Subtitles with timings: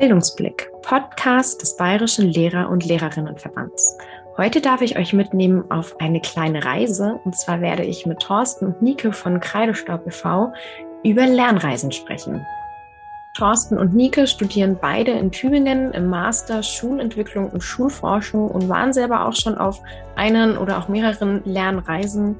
[0.00, 3.98] Bildungsblick, Podcast des Bayerischen Lehrer- und Lehrerinnenverbands.
[4.38, 7.20] Heute darf ich euch mitnehmen auf eine kleine Reise.
[7.24, 10.52] Und zwar werde ich mit Thorsten und Nike von Kreidestaub e.V.
[11.04, 12.46] über Lernreisen sprechen.
[13.34, 19.26] Thorsten und Nike studieren beide in Tübingen im Master Schulentwicklung und Schulforschung und waren selber
[19.26, 19.80] auch schon auf
[20.16, 22.36] einen oder auch mehreren Lernreisen.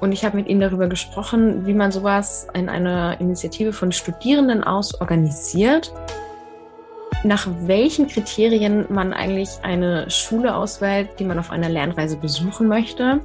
[0.00, 4.64] Und ich habe mit ihnen darüber gesprochen, wie man sowas in einer Initiative von Studierenden
[4.64, 5.92] aus organisiert
[7.24, 13.20] nach welchen Kriterien man eigentlich eine Schule auswählt, die man auf einer Lernreise besuchen möchte,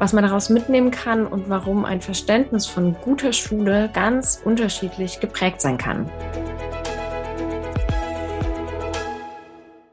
[0.00, 5.60] was man daraus mitnehmen kann und warum ein Verständnis von guter Schule ganz unterschiedlich geprägt
[5.60, 6.10] sein kann.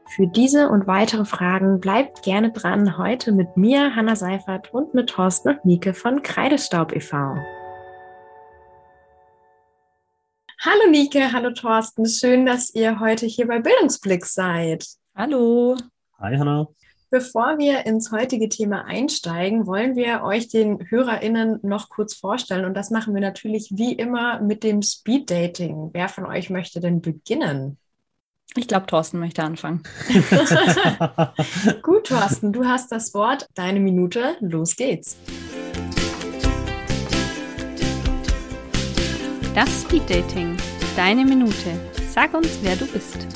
[0.08, 5.10] Für diese und weitere Fragen bleibt gerne dran heute mit mir, Hanna Seifert und mit
[5.10, 7.36] Thorsten und Nike von Kreidestaub e.V.
[10.60, 12.06] Hallo Nike, hallo Thorsten.
[12.06, 14.86] Schön, dass ihr heute hier bei Bildungsblick seid.
[15.14, 15.76] Hallo.
[16.18, 16.66] Hi Hanna.
[17.10, 22.66] Bevor wir ins heutige Thema einsteigen, wollen wir euch den HörerInnen noch kurz vorstellen.
[22.66, 25.88] Und das machen wir natürlich wie immer mit dem Speed Dating.
[25.94, 27.78] Wer von euch möchte denn beginnen?
[28.56, 29.82] Ich glaube, Thorsten möchte anfangen.
[31.82, 33.46] Gut, Thorsten, du hast das Wort.
[33.54, 34.36] Deine Minute.
[34.40, 35.16] Los geht's.
[39.54, 40.58] Das Speed Dating.
[40.94, 41.54] Deine Minute.
[42.10, 43.26] Sag uns, wer du bist.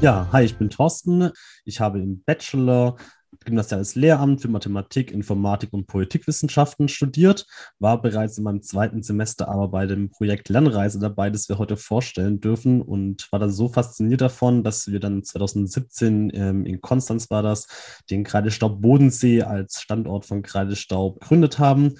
[0.00, 1.30] Ja, hi, ich bin Thorsten.
[1.64, 2.96] Ich habe im Bachelor
[3.44, 7.46] gymnasiales Lehramt für Mathematik, Informatik und Politikwissenschaften studiert,
[7.78, 11.76] war bereits in meinem zweiten Semester aber bei dem Projekt Lernreise dabei, das wir heute
[11.76, 17.28] vorstellen dürfen und war da so fasziniert davon, dass wir dann 2017 ähm, in Konstanz
[17.30, 17.66] war das,
[18.10, 21.94] den Kreidestaub Bodensee als Standort von Kreidestaub gegründet haben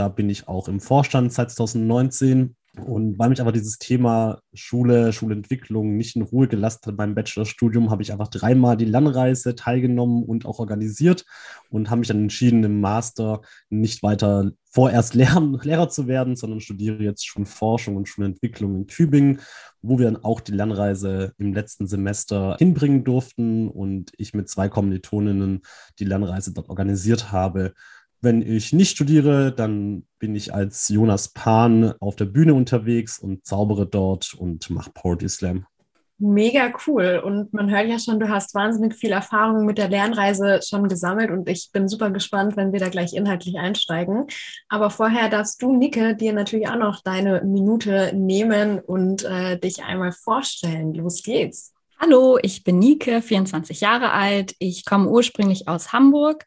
[0.00, 2.56] da bin ich auch im Vorstand seit 2019.
[2.76, 7.90] Und weil mich aber dieses Thema Schule, Schulentwicklung nicht in Ruhe gelassen hat beim Bachelorstudium,
[7.90, 11.24] habe ich einfach dreimal die Lernreise teilgenommen und auch organisiert
[11.68, 16.60] und habe mich dann entschieden, im Master nicht weiter vorerst Lehr Lehrer zu werden, sondern
[16.60, 19.40] studiere jetzt Schulforschung und Schulentwicklung in Tübingen,
[19.82, 24.68] wo wir dann auch die Lernreise im letzten Semester hinbringen durften und ich mit zwei
[24.68, 25.62] Kommilitoninnen
[25.98, 27.74] die Lernreise dort organisiert habe.
[28.22, 33.46] Wenn ich nicht studiere, dann bin ich als Jonas Pan auf der Bühne unterwegs und
[33.46, 35.64] zaubere dort und mache Poetry Slam.
[36.18, 37.22] Mega cool.
[37.24, 41.30] Und man hört ja schon, du hast wahnsinnig viel Erfahrung mit der Lernreise schon gesammelt
[41.30, 44.26] und ich bin super gespannt, wenn wir da gleich inhaltlich einsteigen.
[44.68, 49.82] Aber vorher darfst du, Nicke, dir natürlich auch noch deine Minute nehmen und äh, dich
[49.82, 50.92] einmal vorstellen.
[50.92, 51.72] Los geht's.
[51.98, 54.54] Hallo, ich bin Nike, 24 Jahre alt.
[54.58, 56.44] Ich komme ursprünglich aus Hamburg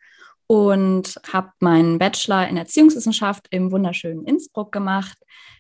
[0.54, 5.18] und habe meinen Bachelor in Erziehungswissenschaft im wunderschönen Innsbruck gemacht.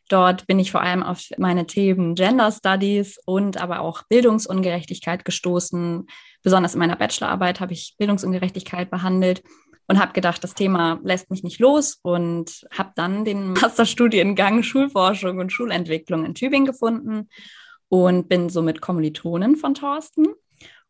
[0.08, 6.06] Dort bin ich vor allem auf meine Themen Gender Studies und aber auch Bildungsungerechtigkeit gestoßen.
[6.44, 9.42] Besonders in meiner Bachelorarbeit habe ich Bildungsungerechtigkeit behandelt
[9.88, 15.40] und habe gedacht, das Thema lässt mich nicht los und habe dann den Masterstudiengang Schulforschung
[15.40, 17.30] und Schulentwicklung in Tübingen gefunden
[17.90, 20.28] und bin somit Kommilitonin von Thorsten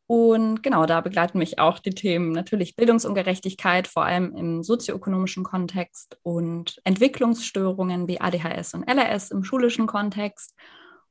[0.08, 6.18] und genau, da begleiten mich auch die Themen natürlich Bildungsungerechtigkeit, vor allem im sozioökonomischen Kontext
[6.24, 10.54] und Entwicklungsstörungen wie ADHS und LRS im schulischen Kontext.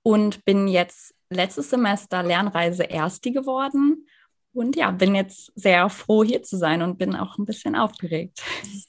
[0.05, 4.07] Und bin jetzt letztes Semester Lernreise Ersti geworden.
[4.53, 8.43] Und ja, bin jetzt sehr froh, hier zu sein und bin auch ein bisschen aufgeregt.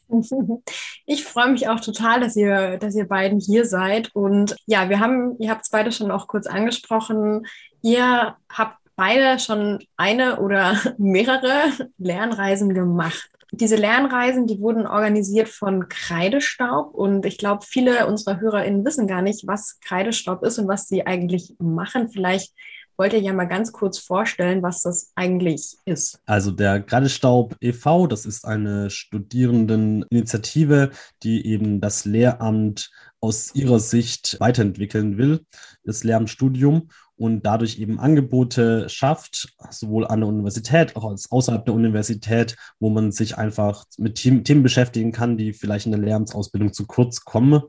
[1.06, 4.16] Ich freue mich auch total, dass ihr, dass ihr beiden hier seid.
[4.16, 7.46] Und ja, wir haben, ihr habt es beide schon auch kurz angesprochen.
[7.82, 13.30] Ihr habt beide schon eine oder mehrere Lernreisen gemacht.
[13.52, 19.22] Diese Lernreisen, die wurden organisiert von Kreidestaub und ich glaube, viele unserer HörerInnen wissen gar
[19.22, 22.10] nicht, was Kreidestaub ist und was sie eigentlich machen.
[22.10, 22.52] Vielleicht
[22.98, 26.20] wollt ihr ja mal ganz kurz vorstellen, was das eigentlich ist.
[26.26, 30.92] Also der Kreidestaub e.V., das ist eine Studierendeninitiative,
[31.24, 35.46] die eben das Lehramt aus ihrer Sicht weiterentwickeln will,
[35.84, 36.90] das Lehramtsstudium
[37.24, 42.90] und dadurch eben Angebote schafft, sowohl an der Universität, auch als außerhalb der Universität, wo
[42.90, 47.62] man sich einfach mit Themen beschäftigen kann, die vielleicht in der Lehramtsausbildung zu kurz kommen.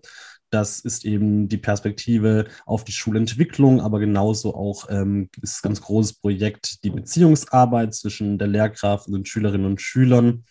[0.50, 5.82] Das ist eben die Perspektive auf die Schulentwicklung, aber genauso auch ähm, ist ein ganz
[5.82, 10.42] großes Projekt die Beziehungsarbeit zwischen der Lehrkraft und den Schülerinnen und Schülern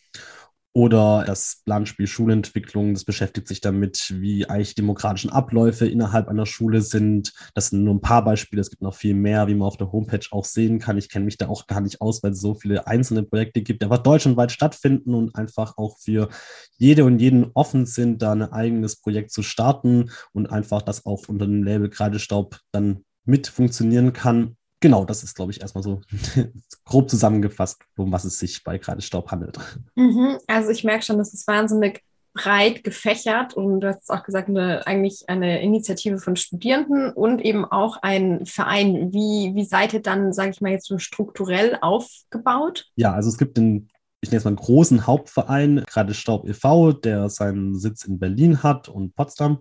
[0.76, 6.82] Oder das Planspiel Schulentwicklung, das beschäftigt sich damit, wie eigentlich demokratischen Abläufe innerhalb einer Schule
[6.82, 7.32] sind.
[7.54, 9.92] Das sind nur ein paar Beispiele, es gibt noch viel mehr, wie man auf der
[9.92, 10.98] Homepage auch sehen kann.
[10.98, 13.84] Ich kenne mich da auch gar nicht aus, weil es so viele einzelne Projekte gibt,
[13.84, 16.30] die einfach deutschlandweit stattfinden und einfach auch für
[16.78, 21.28] jede und jeden offen sind, da ein eigenes Projekt zu starten und einfach das auch
[21.28, 26.02] unter dem Label Kreidestaub dann mit funktionieren kann genau, das ist, glaube ich, erstmal so
[26.86, 29.58] grob zusammengefasst, um was es sich bei Kreidestaub handelt.
[29.96, 32.04] Mhm, also ich merke schon, das ist wahnsinnig
[32.34, 37.64] breit gefächert und du hast auch gesagt, eine, eigentlich eine Initiative von Studierenden und eben
[37.64, 39.14] auch ein Verein.
[39.14, 42.88] Wie, wie seid ihr dann, sage ich mal, jetzt so strukturell aufgebaut?
[42.96, 43.90] Ja, also es gibt den
[44.22, 48.64] ich nenne es mal einen großen Hauptverein, gerade Staub e.V., der seinen Sitz in Berlin
[48.64, 49.60] hat und Potsdam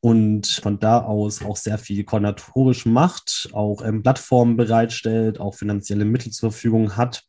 [0.00, 6.04] und von da aus auch sehr viel koordinatorisch macht, auch ähm, Plattformen bereitstellt, auch finanzielle
[6.04, 7.24] Mittel zur Verfügung hat.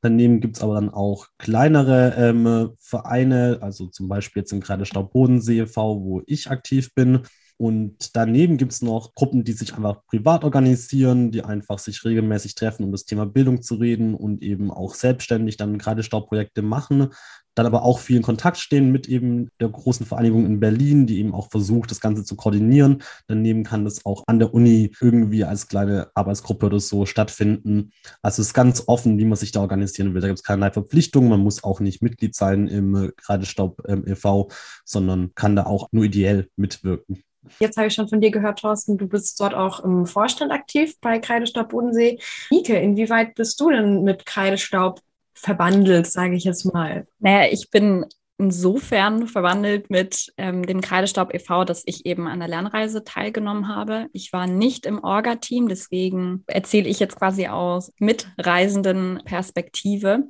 [0.00, 4.86] Daneben gibt es aber dann auch kleinere ähm, Vereine, also zum Beispiel jetzt im Kreide
[4.86, 7.20] Staub-Bodensee e.V., wo ich aktiv bin.
[7.56, 12.56] Und daneben gibt es noch Gruppen, die sich einfach privat organisieren, die einfach sich regelmäßig
[12.56, 17.10] treffen, um das Thema Bildung zu reden und eben auch selbstständig dann gerade Staubprojekte machen
[17.54, 21.18] dann aber auch viel in Kontakt stehen mit eben der großen Vereinigung in Berlin, die
[21.18, 23.02] eben auch versucht, das Ganze zu koordinieren.
[23.26, 27.92] Daneben kann das auch an der Uni irgendwie als kleine Arbeitsgruppe oder so stattfinden.
[28.22, 30.20] Also es ist ganz offen, wie man sich da organisieren will.
[30.20, 31.30] Da gibt es keinerlei Verpflichtungen.
[31.30, 34.50] Man muss auch nicht Mitglied sein im Kreidestaub ähm, e.V.,
[34.84, 37.22] sondern kann da auch nur ideell mitwirken.
[37.58, 40.98] Jetzt habe ich schon von dir gehört, Thorsten, du bist dort auch im Vorstand aktiv
[41.00, 42.18] bei Kreidestaub Bodensee.
[42.50, 45.00] Ike, inwieweit bist du denn mit Kreidestaub
[45.34, 47.06] verwandelt, sage ich jetzt mal?
[47.18, 48.06] Naja, ich bin
[48.38, 54.08] insofern verwandelt mit ähm, dem Kreidestaub e.V., dass ich eben an der Lernreise teilgenommen habe.
[54.12, 60.26] Ich war nicht im Orga-Team, deswegen erzähle ich jetzt quasi aus mitreisenden Perspektive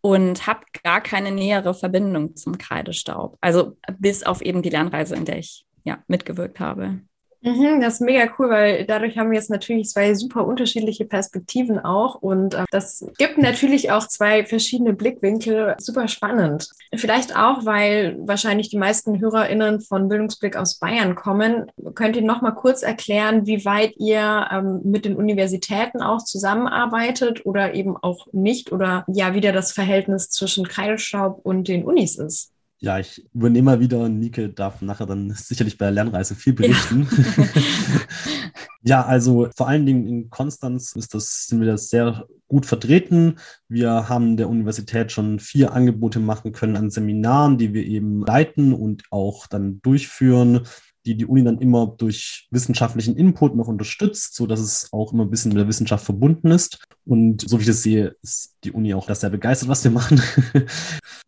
[0.00, 3.36] und habe gar keine nähere Verbindung zum Kreidestaub.
[3.40, 7.00] Also bis auf eben die Lernreise, in der ich ja mitgewirkt habe.
[7.40, 11.78] Mhm, das ist mega cool, weil dadurch haben wir jetzt natürlich zwei super unterschiedliche Perspektiven
[11.78, 15.76] auch und äh, das gibt natürlich auch zwei verschiedene Blickwinkel.
[15.78, 16.68] Super spannend.
[16.96, 21.70] Vielleicht auch, weil wahrscheinlich die meisten HörerInnen von Bildungsblick aus Bayern kommen.
[21.94, 27.46] Könnt ihr noch mal kurz erklären, wie weit ihr ähm, mit den Universitäten auch zusammenarbeitet
[27.46, 32.52] oder eben auch nicht oder ja, wieder das Verhältnis zwischen Kreidestaub und den Unis ist?
[32.80, 34.08] Ja, ich übernehme mal wieder.
[34.08, 37.08] Nike darf nachher dann sicherlich bei der Lernreise viel berichten.
[37.36, 37.44] Ja.
[38.82, 43.40] ja, also vor allen Dingen in Konstanz ist das, sind wir das sehr gut vertreten.
[43.68, 48.72] Wir haben der Universität schon vier Angebote machen können an Seminaren, die wir eben leiten
[48.72, 50.60] und auch dann durchführen
[51.08, 55.24] die die Uni dann immer durch wissenschaftlichen Input noch unterstützt, so dass es auch immer
[55.24, 56.84] ein bisschen mit der Wissenschaft verbunden ist.
[57.06, 59.90] Und so wie ich das sehe, ist die Uni auch das sehr begeistert, was wir
[59.90, 60.20] machen.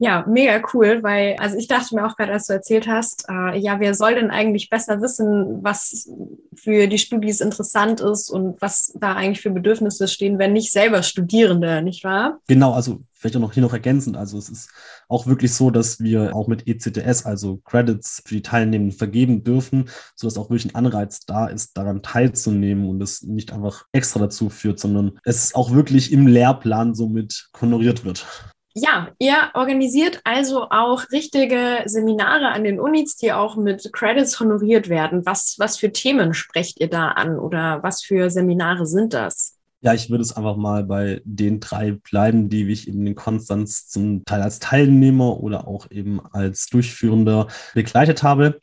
[0.02, 3.58] Ja, mega cool, weil, also ich dachte mir auch gerade, als du erzählt hast, äh,
[3.58, 6.08] ja, wer soll denn eigentlich besser wissen, was
[6.54, 11.02] für die Studis interessant ist und was da eigentlich für Bedürfnisse stehen, wenn nicht selber
[11.02, 12.38] Studierende, nicht wahr?
[12.48, 14.16] Genau, also vielleicht auch noch hier noch ergänzend.
[14.16, 14.70] Also es ist
[15.08, 19.90] auch wirklich so, dass wir auch mit ECTS, also Credits für die Teilnehmenden vergeben dürfen,
[20.16, 24.48] sodass auch wirklich ein Anreiz da ist, daran teilzunehmen und es nicht einfach extra dazu
[24.48, 28.26] führt, sondern es auch wirklich im Lehrplan somit honoriert wird.
[28.72, 34.88] Ja, ihr organisiert also auch richtige Seminare an den Unis, die auch mit Credits honoriert
[34.88, 35.26] werden.
[35.26, 39.59] Was, was für Themen sprecht ihr da an oder was für Seminare sind das?
[39.82, 43.88] Ja, ich würde es einfach mal bei den drei bleiben, die ich eben in Konstanz
[43.88, 48.60] zum Teil als Teilnehmer oder auch eben als Durchführender begleitet habe.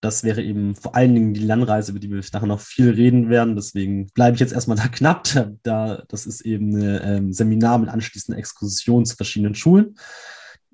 [0.00, 3.30] Das wäre eben vor allen Dingen die Lernreise, über die wir nachher noch viel reden
[3.30, 3.54] werden.
[3.56, 5.28] Deswegen bleibe ich jetzt erstmal da knapp.
[5.62, 9.94] Da, das ist eben ein ähm, Seminar mit anschließender Exkursion zu verschiedenen Schulen.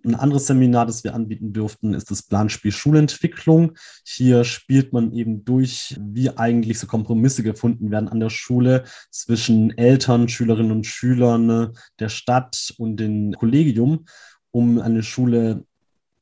[0.04, 3.72] Ein anderes Seminar, das wir anbieten dürften, ist das Planspiel Schulentwicklung.
[4.04, 9.76] Hier spielt man eben durch, wie eigentlich so Kompromisse gefunden werden an der Schule zwischen
[9.76, 14.06] Eltern, Schülerinnen und Schülern der Stadt und dem Kollegium,
[14.50, 15.64] um eine Schule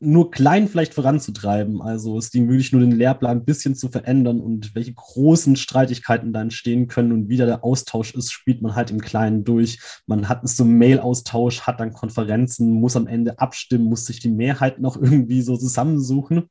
[0.00, 1.83] nur klein vielleicht voranzutreiben.
[1.83, 6.33] Also es ging wirklich nur den Lehrplan ein bisschen zu verändern und welche großen Streitigkeiten
[6.33, 9.81] da entstehen können und wie der Austausch ist, spielt man halt im Kleinen durch.
[10.07, 14.31] Man hat so einen Mail-Austausch, hat dann Konferenzen, muss am Ende abstimmen, muss sich die
[14.31, 16.49] Mehrheit noch irgendwie so zusammensuchen.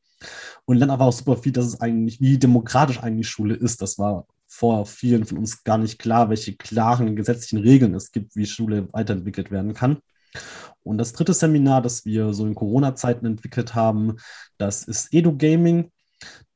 [0.65, 3.81] Und dann aber auch super viel, dass es eigentlich, wie demokratisch eigentlich Schule ist.
[3.81, 8.35] Das war vor vielen von uns gar nicht klar, welche klaren gesetzlichen Regeln es gibt,
[8.35, 9.99] wie Schule weiterentwickelt werden kann.
[10.83, 14.17] Und das dritte Seminar, das wir so in Corona-Zeiten entwickelt haben,
[14.57, 15.91] das ist Edu-Gaming.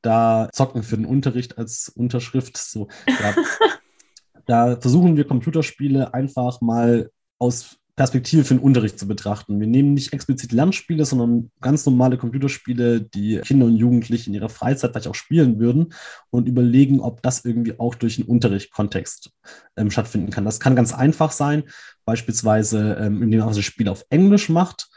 [0.01, 2.57] Da zocken für den Unterricht als Unterschrift.
[2.57, 3.35] So, da,
[4.45, 9.59] da versuchen wir Computerspiele einfach mal aus Perspektive für den Unterricht zu betrachten.
[9.59, 14.49] Wir nehmen nicht explizit Lernspiele, sondern ganz normale Computerspiele, die Kinder und Jugendliche in ihrer
[14.49, 15.93] Freizeit vielleicht auch spielen würden
[16.29, 19.31] und überlegen, ob das irgendwie auch durch einen Unterrichtskontext
[19.75, 20.45] ähm, stattfinden kann.
[20.45, 21.63] Das kann ganz einfach sein,
[22.05, 24.89] beispielsweise ähm, indem man das Spiel auf Englisch macht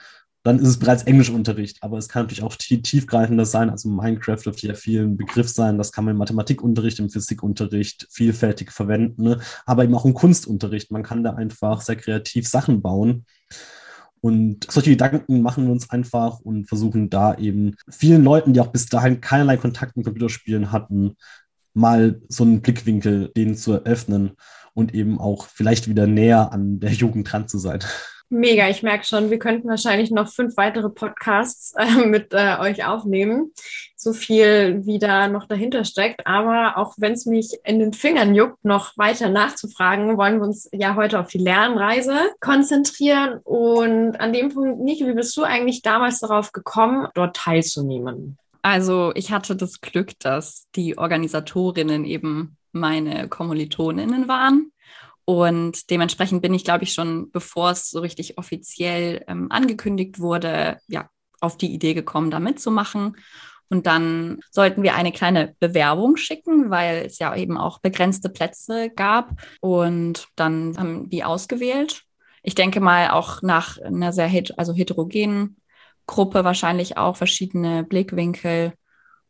[0.45, 1.83] dann ist es bereits Englischunterricht.
[1.83, 3.71] Aber es kann natürlich auch tiefgreifender sein.
[3.71, 5.79] Also Minecraft dürfte ja viel ein Begriff sein.
[5.79, 9.23] Das kann man im Mathematikunterricht, im Physikunterricht vielfältig verwenden.
[9.23, 9.41] Ne?
[9.65, 10.91] Aber eben auch im Kunstunterricht.
[10.91, 13.25] Man kann da einfach sehr kreativ Sachen bauen.
[14.21, 18.69] Und solche Gedanken machen wir uns einfach und versuchen da eben vielen Leuten, die auch
[18.69, 21.17] bis dahin keinerlei Kontakt mit Computerspielen hatten,
[21.73, 24.33] mal so einen Blickwinkel denen zu eröffnen
[24.75, 27.81] und eben auch vielleicht wieder näher an der Jugend dran zu sein.
[28.35, 32.85] Mega, ich merke schon, wir könnten wahrscheinlich noch fünf weitere Podcasts äh, mit äh, euch
[32.85, 33.53] aufnehmen.
[33.95, 36.27] So viel, wie da noch dahinter steckt.
[36.27, 40.69] Aber auch wenn es mich in den Fingern juckt, noch weiter nachzufragen, wollen wir uns
[40.73, 43.39] ja heute auf die Lernreise konzentrieren.
[43.45, 48.37] Und an dem Punkt, Niki, wie bist du eigentlich damals darauf gekommen, dort teilzunehmen?
[48.63, 54.73] Also ich hatte das Glück, dass die Organisatorinnen eben meine Kommilitoninnen waren.
[55.25, 60.79] Und dementsprechend bin ich, glaube ich, schon bevor es so richtig offiziell ähm, angekündigt wurde,
[60.87, 61.09] ja,
[61.41, 63.17] auf die Idee gekommen, da mitzumachen.
[63.71, 68.91] Und dann sollten wir eine kleine Bewerbung schicken, weil es ja eben auch begrenzte Plätze
[68.91, 69.31] gab.
[69.61, 72.03] Und dann haben die ausgewählt.
[72.43, 75.57] Ich denke mal auch nach einer sehr het also heterogenen
[76.07, 78.75] Gruppe wahrscheinlich auch verschiedene Blickwinkel.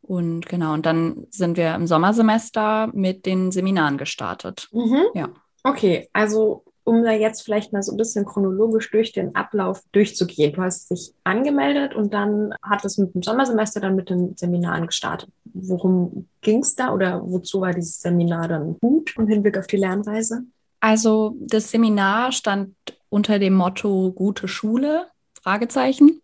[0.02, 4.68] Und genau, und dann sind wir im Sommersemester mit den Seminaren gestartet.
[4.72, 5.04] Mhm.
[5.14, 5.28] Ja.
[5.64, 10.52] Okay, also um da jetzt vielleicht mal so ein bisschen chronologisch durch den Ablauf durchzugehen.
[10.52, 14.86] Du hast dich angemeldet und dann hat es mit dem Sommersemester dann mit den Seminaren
[14.86, 15.30] gestartet.
[15.54, 19.78] Worum ging es da oder wozu war dieses Seminar dann gut im Hinblick auf die
[19.78, 20.44] Lernreise?
[20.80, 22.74] Also das Seminar stand
[23.08, 25.06] unter dem Motto gute Schule,
[25.42, 26.20] Fragezeichen.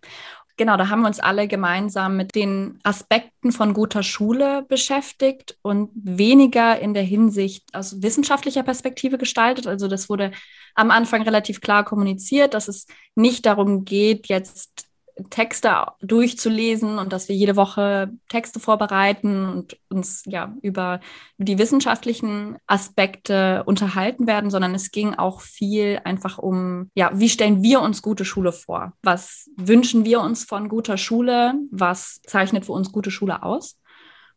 [0.61, 5.89] Genau, da haben wir uns alle gemeinsam mit den Aspekten von guter Schule beschäftigt und
[5.95, 9.67] weniger in der Hinsicht aus wissenschaftlicher Perspektive gestaltet.
[9.67, 10.33] Also das wurde
[10.75, 14.90] am Anfang relativ klar kommuniziert, dass es nicht darum geht, jetzt
[15.29, 21.01] Texte durchzulesen und dass wir jede Woche Texte vorbereiten und uns ja über
[21.39, 27.63] die wissenschaftlichen Aspekte unterhalten werden, sondern es ging auch viel einfach um, ja, wie stellen
[27.63, 28.93] wir uns gute Schule vor?
[29.03, 31.55] Was wünschen wir uns von guter Schule?
[31.71, 33.79] Was zeichnet für uns gute Schule aus?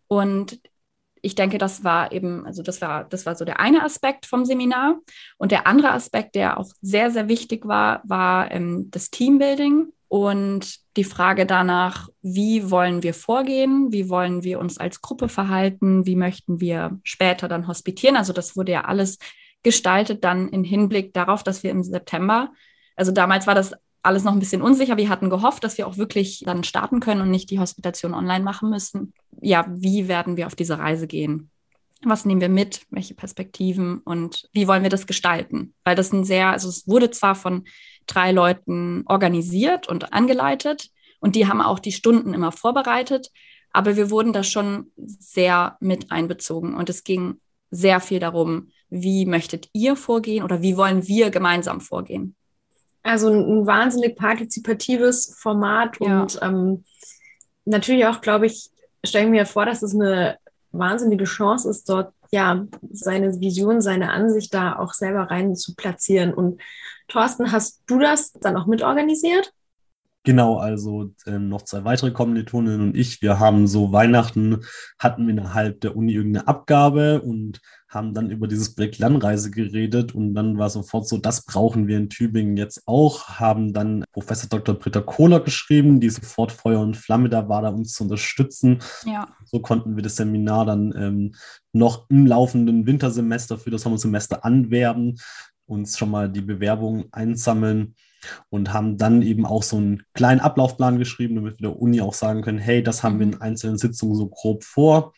[0.08, 0.60] Und
[1.24, 4.44] ich denke, das war eben, also das war, das war so der eine Aspekt vom
[4.44, 5.00] Seminar.
[5.38, 10.76] Und der andere Aspekt, der auch sehr, sehr wichtig war, war ähm, das Teambuilding und
[10.96, 16.16] die Frage danach, wie wollen wir vorgehen, wie wollen wir uns als Gruppe verhalten, wie
[16.16, 18.16] möchten wir später dann hospitieren.
[18.16, 19.18] Also das wurde ja alles
[19.64, 22.54] gestaltet dann in Hinblick darauf, dass wir im September,
[22.96, 24.98] also damals war das alles noch ein bisschen unsicher.
[24.98, 28.44] Wir hatten gehofft, dass wir auch wirklich dann starten können und nicht die Hospitation online
[28.44, 29.14] machen müssen.
[29.42, 31.50] Ja, wie werden wir auf diese Reise gehen?
[32.06, 32.86] Was nehmen wir mit?
[32.92, 35.74] Welche Perspektiven und wie wollen wir das gestalten?
[35.84, 37.64] Weil das ein sehr, also es wurde zwar von
[38.08, 43.32] drei Leuten organisiert und angeleitet und die haben auch die Stunden immer vorbereitet,
[43.72, 47.40] aber wir wurden da schon sehr mit einbezogen und es ging
[47.72, 52.36] sehr viel darum, wie möchtet ihr vorgehen oder wie wollen wir gemeinsam vorgehen?
[53.02, 56.22] Also ein wahnsinnig partizipatives Format ja.
[56.22, 56.84] und ähm,
[57.66, 58.70] natürlich auch, glaube ich,
[59.04, 60.38] stelle ich mir vor, dass es eine
[60.72, 66.34] wahnsinnige Chance ist, dort ja seine Vision, seine Ansicht da auch selber rein zu platzieren.
[66.34, 66.62] Und
[67.08, 69.54] Thorsten, hast du das dann auch mitorganisiert?
[70.26, 74.64] Genau, also äh, noch zwei weitere Kommilitoninnen und ich, wir haben so Weihnachten,
[74.98, 80.16] hatten wir innerhalb der Uni irgendeine Abgabe und haben dann über dieses Projekt Lernreise geredet
[80.16, 84.50] und dann war sofort so, das brauchen wir in Tübingen jetzt auch, haben dann Professor
[84.50, 84.76] Dr.
[84.76, 88.80] Britta Kohler geschrieben, die sofort Feuer und Flamme da war, da uns zu unterstützen.
[89.06, 89.28] Ja.
[89.46, 91.36] So konnten wir das Seminar dann ähm,
[91.74, 95.18] noch im laufenden Wintersemester für das Sommersemester anwerben,
[95.66, 97.96] uns schon mal die Bewerbung einsammeln
[98.50, 102.14] und haben dann eben auch so einen kleinen Ablaufplan geschrieben, damit wir der Uni auch
[102.14, 103.42] sagen können, hey, das haben wir in mhm.
[103.42, 105.14] einzelnen Sitzungen so grob vor.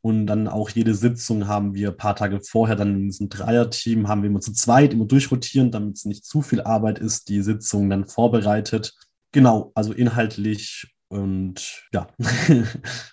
[0.00, 4.08] Und dann auch jede Sitzung haben wir ein paar Tage vorher dann in diesem Dreierteam,
[4.08, 7.42] haben wir immer zu zweit, immer durchrotieren, damit es nicht zu viel Arbeit ist, die
[7.42, 8.94] Sitzung dann vorbereitet.
[9.30, 12.06] Genau, also inhaltlich und ja.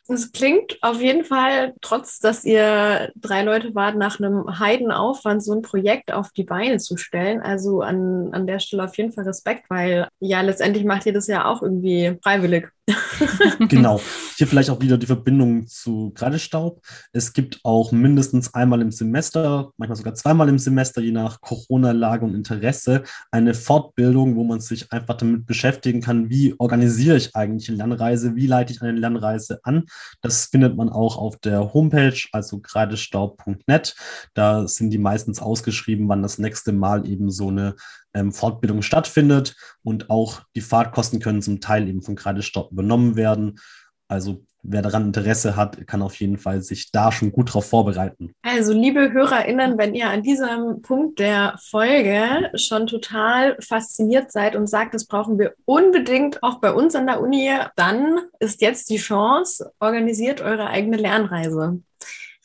[0.07, 5.53] Es klingt auf jeden Fall, trotz dass ihr drei Leute wart, nach einem Heidenaufwand, so
[5.53, 7.41] ein Projekt auf die Beine zu stellen.
[7.41, 11.27] Also an, an der Stelle auf jeden Fall Respekt, weil ja, letztendlich macht ihr das
[11.27, 12.69] ja auch irgendwie freiwillig.
[13.67, 13.99] genau.
[14.37, 16.81] Hier vielleicht auch wieder die Verbindung zu Kreidestaub.
[17.11, 22.25] Es gibt auch mindestens einmal im Semester, manchmal sogar zweimal im Semester, je nach Corona-Lage
[22.25, 27.69] und Interesse, eine Fortbildung, wo man sich einfach damit beschäftigen kann, wie organisiere ich eigentlich
[27.69, 29.85] eine Lernreise, wie leite ich eine Lernreise an.
[30.21, 33.95] Das findet man auch auf der Homepage, also kreidestaub.net.
[34.33, 37.75] Da sind die meistens ausgeschrieben, wann das nächste Mal eben so eine
[38.13, 43.59] ähm, Fortbildung stattfindet und auch die Fahrtkosten können zum Teil eben von Kreidestaub übernommen werden.
[44.07, 48.33] Also wer daran Interesse hat, kann auf jeden Fall sich da schon gut drauf vorbereiten.
[48.41, 54.67] Also, liebe HörerInnen, wenn ihr an diesem Punkt der Folge schon total fasziniert seid und
[54.67, 58.97] sagt, das brauchen wir unbedingt auch bei uns an der Uni, dann ist jetzt die
[58.97, 61.81] Chance, organisiert eure eigene Lernreise.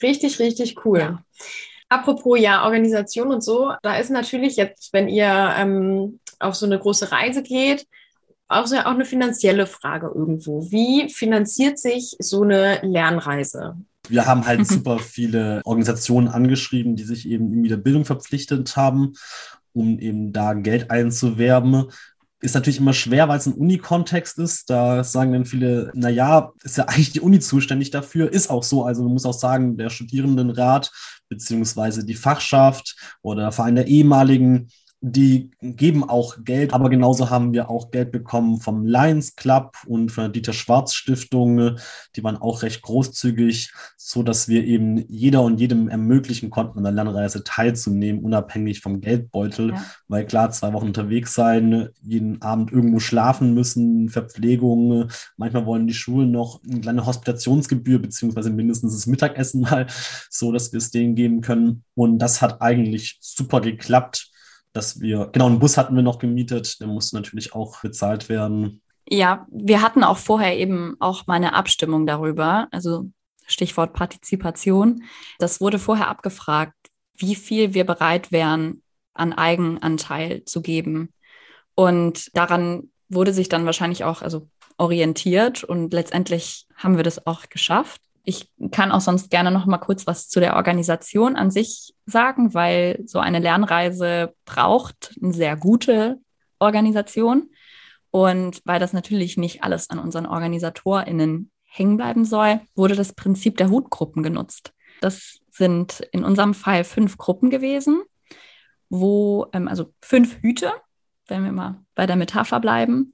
[0.03, 0.99] Richtig, richtig cool.
[0.99, 1.19] Ja.
[1.89, 6.79] Apropos ja, Organisation und so, da ist natürlich jetzt, wenn ihr ähm, auf so eine
[6.79, 7.87] große Reise geht,
[8.49, 10.71] auch, so, auch eine finanzielle Frage irgendwo.
[10.71, 13.77] Wie finanziert sich so eine Lernreise?
[14.09, 19.15] Wir haben halt super viele Organisationen angeschrieben, die sich eben in der Bildung verpflichtet haben,
[19.73, 21.91] um eben da Geld einzuwerben.
[22.41, 24.69] Ist natürlich immer schwer, weil es ein Uni-Kontext ist.
[24.69, 28.31] Da sagen dann viele, naja, ist ja eigentlich die Uni zuständig dafür.
[28.31, 28.85] Ist auch so.
[28.85, 30.91] Also man muss auch sagen, der Studierendenrat
[31.29, 34.69] beziehungsweise die Fachschaft oder der Verein der ehemaligen
[35.07, 40.11] die geben auch Geld, aber genauso haben wir auch Geld bekommen vom Lions Club und
[40.11, 41.77] von der Dieter Schwarz Stiftung.
[42.17, 46.85] Die waren auch recht großzügig, so dass wir eben jeder und jedem ermöglichen konnten, an
[46.85, 49.73] der Lernreise teilzunehmen, unabhängig vom Geldbeutel.
[49.73, 49.85] Ja.
[50.09, 55.11] Weil klar, zwei Wochen unterwegs sein, jeden Abend irgendwo schlafen müssen, Verpflegung.
[55.37, 59.87] Manchmal wollen die Schulen noch eine kleine Hospitationsgebühr, beziehungsweise mindestens das Mittagessen mal,
[60.31, 61.85] so dass wir es denen geben können.
[61.95, 64.31] Und das hat eigentlich super geklappt
[64.75, 68.83] dass wir, genau, einen Bus hatten wir noch gemietet, der musste natürlich auch bezahlt werden.
[69.09, 73.11] Ja, wir hatten auch vorher eben auch mal eine Abstimmung darüber, also
[73.47, 75.05] Stichwort Partizipation.
[75.39, 76.75] Das wurde vorher abgefragt,
[77.17, 81.13] wie viel wir bereit wären, an Eigenanteil zu geben.
[81.77, 87.49] Und daran wurde sich dann wahrscheinlich auch also orientiert und letztendlich haben wir das auch
[87.49, 88.01] geschafft.
[88.25, 92.55] Ich kann auch sonst gerne noch mal kurz was zu der Organisation an sich sagen,
[92.55, 96.19] weil so eine Lernreise braucht eine sehr gute
[96.59, 97.51] Organisation.
[98.11, 103.57] Und weil das natürlich nicht alles an unseren OrganisatorInnen hängen bleiben soll, wurde das Prinzip
[103.57, 104.73] der Hutgruppen genutzt.
[105.01, 108.03] Das sind in unserem Fall fünf Gruppen gewesen,
[108.89, 110.73] wo, ähm, also fünf Hüte,
[111.27, 113.13] wenn wir mal bei der Metapher bleiben.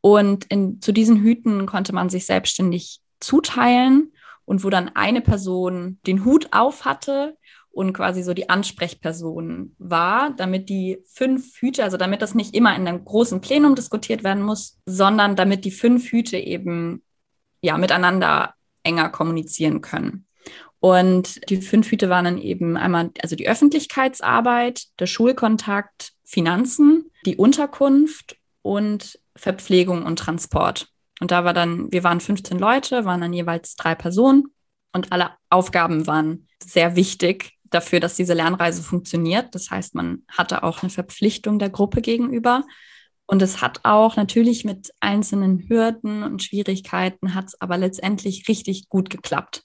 [0.00, 4.12] Und in, zu diesen Hüten konnte man sich selbstständig zuteilen
[4.48, 7.36] und wo dann eine Person den Hut auf hatte
[7.70, 12.74] und quasi so die Ansprechperson war, damit die fünf Hüte, also damit das nicht immer
[12.74, 17.02] in einem großen Plenum diskutiert werden muss, sondern damit die fünf Hüte eben
[17.60, 20.24] ja miteinander enger kommunizieren können.
[20.80, 27.36] Und die fünf Hüte waren dann eben einmal also die Öffentlichkeitsarbeit, der Schulkontakt, Finanzen, die
[27.36, 30.88] Unterkunft und Verpflegung und Transport.
[31.20, 34.52] Und da war dann, wir waren 15 Leute, waren dann jeweils drei Personen
[34.92, 39.54] und alle Aufgaben waren sehr wichtig dafür, dass diese Lernreise funktioniert.
[39.54, 42.64] Das heißt, man hatte auch eine Verpflichtung der Gruppe gegenüber.
[43.26, 48.88] Und es hat auch natürlich mit einzelnen Hürden und Schwierigkeiten, hat es aber letztendlich richtig
[48.88, 49.64] gut geklappt.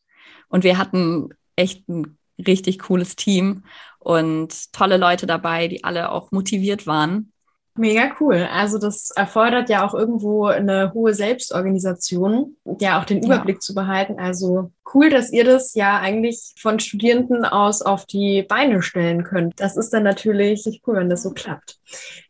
[0.50, 3.63] Und wir hatten echt ein richtig cooles Team
[4.00, 7.33] und tolle Leute dabei, die alle auch motiviert waren.
[7.76, 8.48] Mega cool.
[8.52, 13.60] Also das erfordert ja auch irgendwo eine hohe Selbstorganisation, ja auch den Überblick ja.
[13.60, 14.20] zu behalten.
[14.20, 19.60] Also cool, dass ihr das ja eigentlich von Studierenden aus auf die Beine stellen könnt.
[19.60, 21.80] Das ist dann natürlich cool, wenn das so klappt.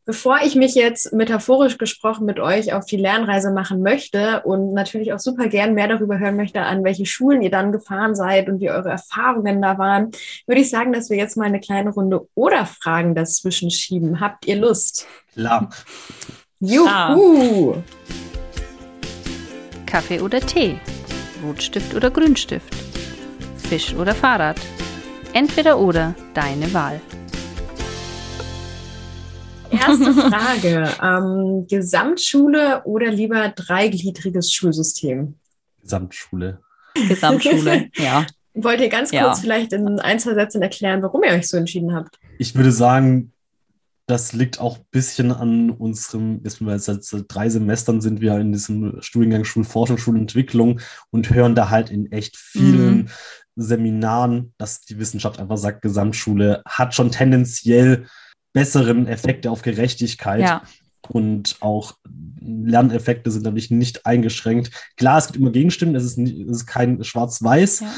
[0.06, 5.14] Bevor ich mich jetzt metaphorisch gesprochen mit euch auf die Lernreise machen möchte und natürlich
[5.14, 8.60] auch super gern mehr darüber hören möchte, an welche Schulen ihr dann gefahren seid und
[8.60, 10.12] wie eure Erfahrungen da waren,
[10.46, 14.20] würde ich sagen, dass wir jetzt mal eine kleine Runde oder Fragen dazwischen schieben.
[14.20, 15.08] Habt ihr Lust?
[15.34, 15.70] Klar.
[16.60, 17.76] Juhu!
[19.86, 20.80] Kaffee oder Tee?
[21.44, 22.74] Rotstift oder Grünstift?
[23.58, 24.58] Fisch oder Fahrrad?
[25.34, 27.02] Entweder oder, deine Wahl.
[29.72, 30.90] Erste Frage.
[31.02, 35.36] ähm, Gesamtschule oder lieber dreigliedriges Schulsystem?
[35.82, 36.60] Gesamtschule.
[37.08, 38.26] Gesamtschule, ja.
[38.54, 39.36] Wollt ihr ganz kurz ja.
[39.36, 42.20] vielleicht in ein, zwei Sätzen erklären, warum ihr euch so entschieden habt?
[42.38, 43.33] Ich würde sagen,
[44.06, 48.52] das liegt auch ein bisschen an unserem, jetzt seit, seit drei Semestern sind wir in
[48.52, 53.08] diesem Studiengang Schulforschung, Schulentwicklung und hören da halt in echt vielen mhm.
[53.56, 58.08] Seminaren, dass die Wissenschaft einfach sagt, Gesamtschule hat schon tendenziell
[58.52, 60.42] besseren Effekte auf Gerechtigkeit.
[60.42, 60.64] Ja.
[61.10, 61.96] und auch
[62.40, 64.72] Lerneffekte sind dadurch nicht eingeschränkt.
[64.98, 67.94] Klar, es gibt immer Gegenstimmen, es ist, nicht, es ist kein Schwarz-Weiß, ja.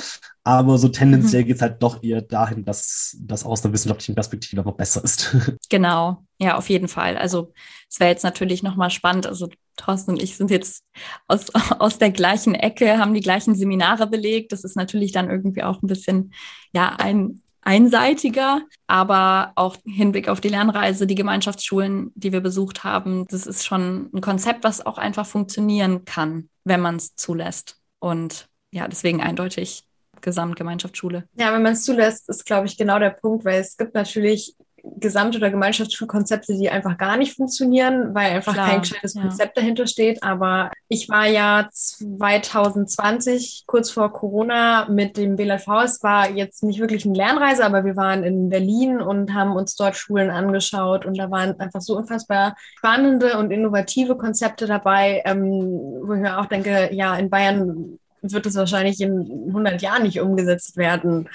[0.47, 1.47] Aber so tendenziell mhm.
[1.47, 5.35] geht es halt doch eher dahin, dass das aus der wissenschaftlichen Perspektive noch besser ist.
[5.69, 7.17] Genau, ja, auf jeden Fall.
[7.17, 7.51] Also
[7.89, 10.83] es wäre jetzt natürlich nochmal spannend, also Thorsten und ich sind jetzt
[11.27, 11.47] aus,
[11.79, 14.51] aus der gleichen Ecke, haben die gleichen Seminare belegt.
[14.51, 16.31] Das ist natürlich dann irgendwie auch ein bisschen,
[16.73, 23.25] ja, ein, einseitiger, aber auch Hinblick auf die Lernreise, die Gemeinschaftsschulen, die wir besucht haben,
[23.29, 27.79] das ist schon ein Konzept, was auch einfach funktionieren kann, wenn man es zulässt.
[27.97, 29.87] Und ja, deswegen eindeutig
[30.25, 31.23] Gesamtgemeinschaftsschule.
[31.35, 34.55] Ja, wenn man es zulässt, ist, glaube ich, genau der Punkt, weil es gibt natürlich
[34.97, 39.21] Gesamt- oder Gemeinschaftsschulkonzepte, die einfach gar nicht funktionieren, weil einfach Klar, kein gescheites ja.
[39.21, 40.21] Konzept dahinter steht.
[40.21, 45.67] Aber ich war ja 2020, kurz vor Corona, mit dem BLV.
[45.83, 49.75] Es war jetzt nicht wirklich eine Lernreise, aber wir waren in Berlin und haben uns
[49.75, 51.05] dort Schulen angeschaut.
[51.05, 56.39] Und da waren einfach so unfassbar spannende und innovative Konzepte dabei, ähm, wo ich mir
[56.39, 57.97] auch denke, ja, in Bayern
[58.33, 61.29] wird es wahrscheinlich in 100 Jahren nicht umgesetzt werden.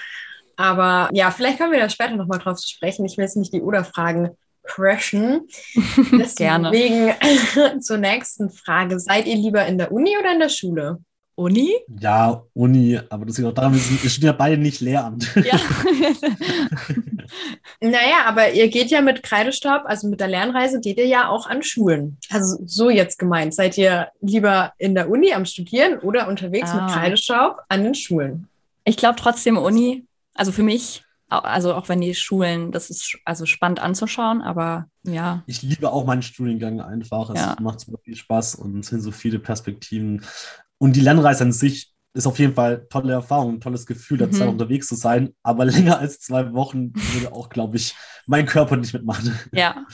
[0.57, 3.05] Aber ja, vielleicht kommen wir da später nochmal drauf sprechen.
[3.05, 4.31] Ich will jetzt nicht die Oder-Fragen
[4.63, 5.47] crashen.
[6.11, 8.99] Deswegen zur nächsten Frage.
[8.99, 10.99] Seid ihr lieber in der Uni oder in der Schule?
[11.35, 11.73] Uni?
[11.99, 15.33] Ja, Uni, aber das liegt auch daran, wir, sind, wir sind ja beide nicht Lehramt.
[15.35, 15.59] Ja.
[17.79, 21.47] naja, aber ihr geht ja mit Kreidestab, also mit der Lernreise, geht ihr ja auch
[21.47, 22.17] an Schulen.
[22.29, 23.53] Also so jetzt gemeint.
[23.53, 26.83] Seid ihr lieber in der Uni am Studieren oder unterwegs ah.
[26.83, 28.47] mit Kreidestaub an den Schulen?
[28.83, 33.45] Ich glaube trotzdem Uni, also für mich, also auch wenn die Schulen, das ist also
[33.45, 35.43] spannend anzuschauen, aber ja.
[35.47, 37.29] Ich liebe auch meinen Studiengang einfach.
[37.29, 37.55] Es ja.
[37.61, 40.25] macht super viel Spaß und es sind so viele Perspektiven.
[40.77, 44.27] Und die Lernreise an sich ist auf jeden Fall tolle Erfahrung, ein tolles Gefühl, da
[44.27, 44.33] mhm.
[44.33, 45.33] Zeit unterwegs zu sein.
[45.43, 47.95] Aber länger als zwei Wochen würde auch, glaube ich,
[48.25, 49.37] mein Körper nicht mitmachen.
[49.51, 49.85] Ja.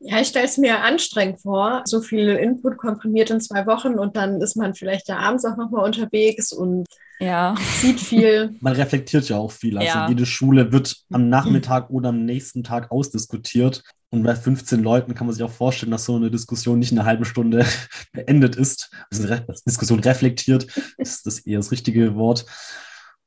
[0.00, 4.16] Ja, ich stelle es mir anstrengend vor, so viel Input komprimiert in zwei Wochen und
[4.16, 6.86] dann ist man vielleicht ja abends auch nochmal unterwegs und
[7.18, 7.54] ja.
[7.80, 8.54] sieht viel.
[8.60, 9.78] Man reflektiert ja auch viel.
[9.78, 10.08] Also ja.
[10.08, 13.82] jede Schule wird am Nachmittag oder am nächsten Tag ausdiskutiert.
[14.10, 16.98] Und bei 15 Leuten kann man sich auch vorstellen, dass so eine Diskussion nicht in
[16.98, 17.66] einer halben Stunde
[18.12, 18.90] beendet ist.
[19.10, 19.26] Also
[19.66, 22.46] Diskussion reflektiert ist das eher das richtige Wort.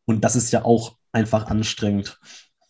[0.05, 2.17] Und das ist ja auch einfach anstrengend.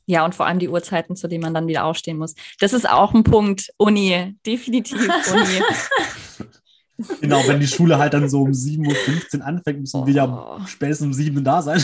[0.09, 2.33] Ja, und vor allem die Uhrzeiten, zu denen man dann wieder aufstehen muss.
[2.59, 3.71] Das ist auch ein Punkt.
[3.77, 4.97] Uni, definitiv
[5.31, 5.61] Uni.
[7.21, 10.05] Genau, wenn die Schule halt dann so um 7.15 Uhr anfängt, müssen oh.
[10.05, 10.65] wir ja oh.
[10.65, 11.81] spätestens um 7 Uhr da sein.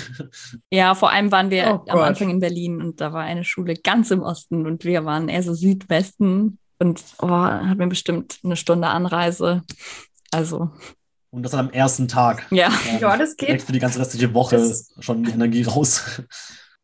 [0.70, 3.76] Ja, vor allem waren wir oh am Anfang in Berlin und da war eine Schule
[3.76, 8.58] ganz im Osten und wir waren eher so Südwesten und oh, hat mir bestimmt eine
[8.58, 9.62] Stunde Anreise.
[10.32, 10.70] Also.
[11.30, 12.46] Und das dann am ersten Tag.
[12.52, 12.70] Ja.
[13.00, 13.48] Ja, das geht.
[13.48, 16.22] Direkt für die ganze restliche Woche das schon die Energie raus.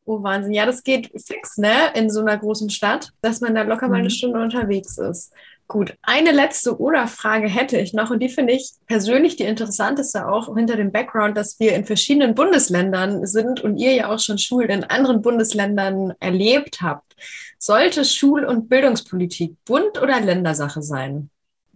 [0.06, 0.54] Oh, Wahnsinn.
[0.54, 1.94] Ja, das geht fix, ne?
[1.94, 4.10] In so einer großen Stadt, dass man da locker mal eine mhm.
[4.10, 5.32] Stunde unterwegs ist.
[5.68, 10.54] Gut, eine letzte Oder-Frage hätte ich noch und die finde ich persönlich die interessanteste auch
[10.54, 14.70] hinter dem Background, dass wir in verschiedenen Bundesländern sind und ihr ja auch schon Schulen
[14.70, 17.16] in anderen Bundesländern erlebt habt.
[17.58, 21.30] Sollte Schul- und Bildungspolitik Bund- oder Ländersache sein?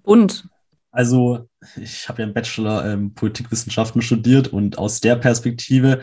[0.04, 0.46] Bund.
[0.92, 6.02] Also ich habe ja einen Bachelor ähm, Politikwissenschaften studiert und aus der Perspektive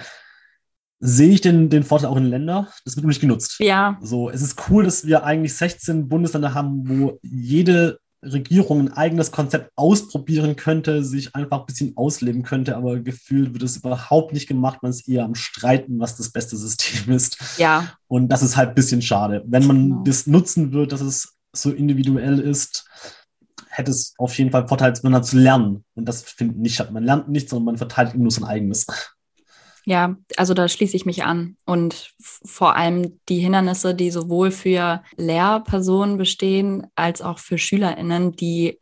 [1.05, 2.69] sehe ich den, den Vorteil auch in Ländern.
[2.85, 3.57] Das wird nicht genutzt.
[3.59, 3.99] Ja.
[4.01, 9.33] So, es ist cool, dass wir eigentlich 16 Bundesländer haben, wo jede Regierung ein eigenes
[9.33, 14.47] Konzept ausprobieren könnte, sich einfach ein bisschen ausleben könnte, aber gefühlt wird es überhaupt nicht
[14.47, 14.79] gemacht.
[14.83, 17.37] Man ist eher am Streiten, was das beste System ist.
[17.59, 17.89] Ja.
[18.07, 19.43] Und das ist halt ein bisschen schade.
[19.45, 20.03] Wenn man genau.
[20.05, 22.89] das nutzen wird, dass es so individuell ist,
[23.69, 25.85] hätte es auf jeden Fall Vorteil, miteinander zu lernen.
[25.97, 28.87] Und das finde ich nicht Man lernt nicht, sondern man verteidigt nur sein eigenes.
[29.85, 31.57] Ja, also da schließe ich mich an.
[31.65, 38.79] Und vor allem die Hindernisse, die sowohl für Lehrpersonen bestehen, als auch für SchülerInnen, die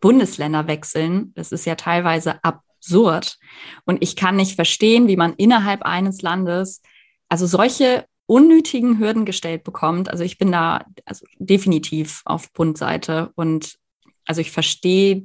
[0.00, 1.32] Bundesländer wechseln.
[1.34, 3.38] Das ist ja teilweise absurd.
[3.84, 6.82] Und ich kann nicht verstehen, wie man innerhalb eines Landes
[7.28, 10.10] also solche unnötigen Hürden gestellt bekommt.
[10.10, 13.78] Also ich bin da also definitiv auf Bundseite und
[14.26, 15.24] also ich verstehe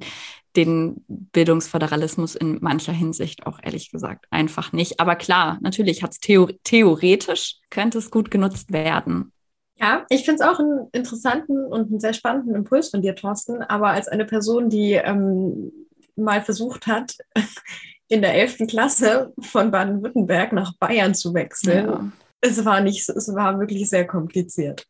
[0.56, 5.00] den Bildungsföderalismus in mancher Hinsicht auch ehrlich gesagt einfach nicht.
[5.00, 9.32] Aber klar, natürlich hat es theo theoretisch, könnte es gut genutzt werden.
[9.80, 13.64] Ja, ich finde es auch einen interessanten und einen sehr spannenden Impuls von dir, Thorsten.
[13.64, 15.72] Aber als eine Person, die ähm,
[16.16, 17.18] mal versucht hat,
[18.08, 18.68] in der 11.
[18.68, 22.12] Klasse von Baden-Württemberg nach Bayern zu wechseln, ja.
[22.42, 24.86] es war nicht, es war wirklich sehr kompliziert.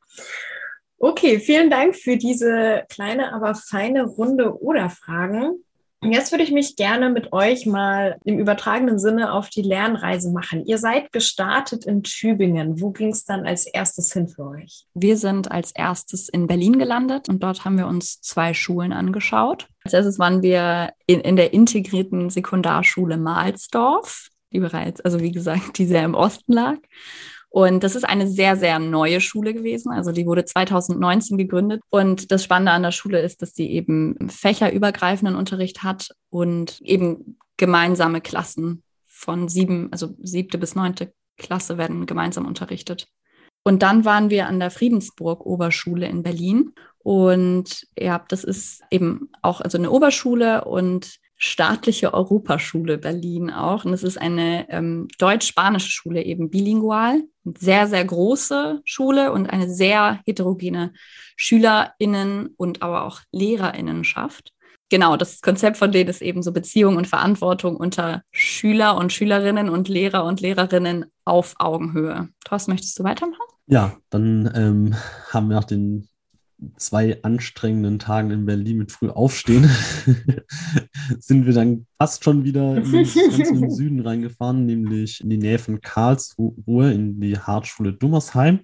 [1.03, 5.61] Okay, vielen Dank für diese kleine, aber feine Runde oder Fragen.
[6.01, 10.65] Jetzt würde ich mich gerne mit euch mal im übertragenen Sinne auf die Lernreise machen.
[10.65, 12.79] Ihr seid gestartet in Tübingen.
[12.79, 14.85] Wo ging es dann als erstes hin für euch?
[14.93, 19.67] Wir sind als erstes in Berlin gelandet und dort haben wir uns zwei Schulen angeschaut.
[19.83, 25.77] Als erstes waren wir in, in der integrierten Sekundarschule Mahlsdorf, die bereits, also wie gesagt,
[25.79, 26.77] die sehr im Osten lag.
[27.53, 29.91] Und das ist eine sehr, sehr neue Schule gewesen.
[29.91, 31.83] Also die wurde 2019 gegründet.
[31.91, 37.37] Und das Spannende an der Schule ist, dass sie eben fächerübergreifenden Unterricht hat und eben
[37.57, 43.07] gemeinsame Klassen von sieben, also siebte bis neunte Klasse werden gemeinsam unterrichtet.
[43.63, 46.73] Und dann waren wir an der Friedensburg Oberschule in Berlin.
[47.03, 53.85] Und ja, das ist eben auch also eine Oberschule und staatliche Europaschule Berlin auch.
[53.85, 57.21] Und es ist eine ähm, deutsch-spanische Schule, eben bilingual.
[57.57, 60.93] Sehr, sehr große Schule und eine sehr heterogene
[61.35, 64.53] SchülerInnen und aber auch LehrerInnenschaft.
[64.89, 69.69] Genau, das Konzept von denen ist eben so Beziehung und Verantwortung unter Schüler und Schülerinnen
[69.69, 72.29] und Lehrer und Lehrerinnen auf Augenhöhe.
[72.45, 73.41] Thorsten, möchtest du weitermachen?
[73.65, 74.95] Ja, dann ähm,
[75.31, 76.07] haben wir nach den
[76.77, 79.69] zwei anstrengenden Tagen in Berlin mit früh aufstehen,
[81.19, 85.59] sind wir dann fast schon wieder in, in den Süden reingefahren, nämlich in die Nähe
[85.59, 88.61] von Karlsruhe, in die Hartschule Dummersheim.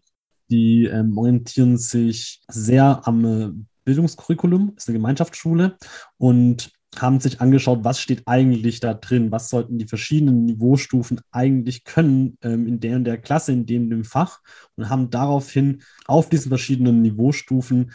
[0.50, 3.52] Die ähm, orientieren sich sehr am äh,
[3.86, 5.78] Bildungskurriculum, ist eine Gemeinschaftsschule
[6.18, 11.84] und haben sich angeschaut, was steht eigentlich da drin, was sollten die verschiedenen Niveaustufen eigentlich
[11.84, 14.40] können ähm, in der und der Klasse, in dem, dem Fach
[14.76, 17.92] und haben daraufhin auf diesen verschiedenen Niveaustufen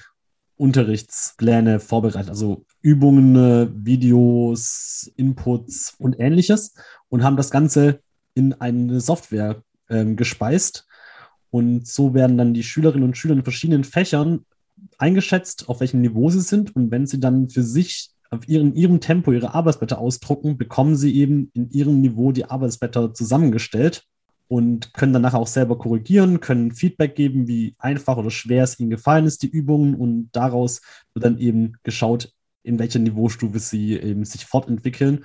[0.57, 6.75] Unterrichtspläne vorbereitet, also Übungen, äh, Videos, Inputs und ähnliches
[7.09, 8.01] und haben das Ganze
[8.35, 10.87] in eine Software ähm, gespeist.
[11.51, 14.45] Und so werden dann die Schülerinnen und Schüler in verschiedenen Fächern
[14.99, 16.75] eingeschätzt, auf welchem Niveau sie sind.
[16.75, 21.15] Und wenn sie dann für sich auf ihren, ihrem Tempo ihre Arbeitsblätter ausdrucken, bekommen sie
[21.17, 24.05] eben in ihrem Niveau die Arbeitsblätter zusammengestellt
[24.49, 28.91] und können danach auch selber korrigieren, können Feedback geben, wie einfach oder schwer es ihnen
[28.91, 29.95] gefallen ist, die Übungen.
[29.95, 30.83] Und daraus
[31.15, 35.25] wird dann eben geschaut, in welcher Niveaustufe sie eben sich fortentwickeln.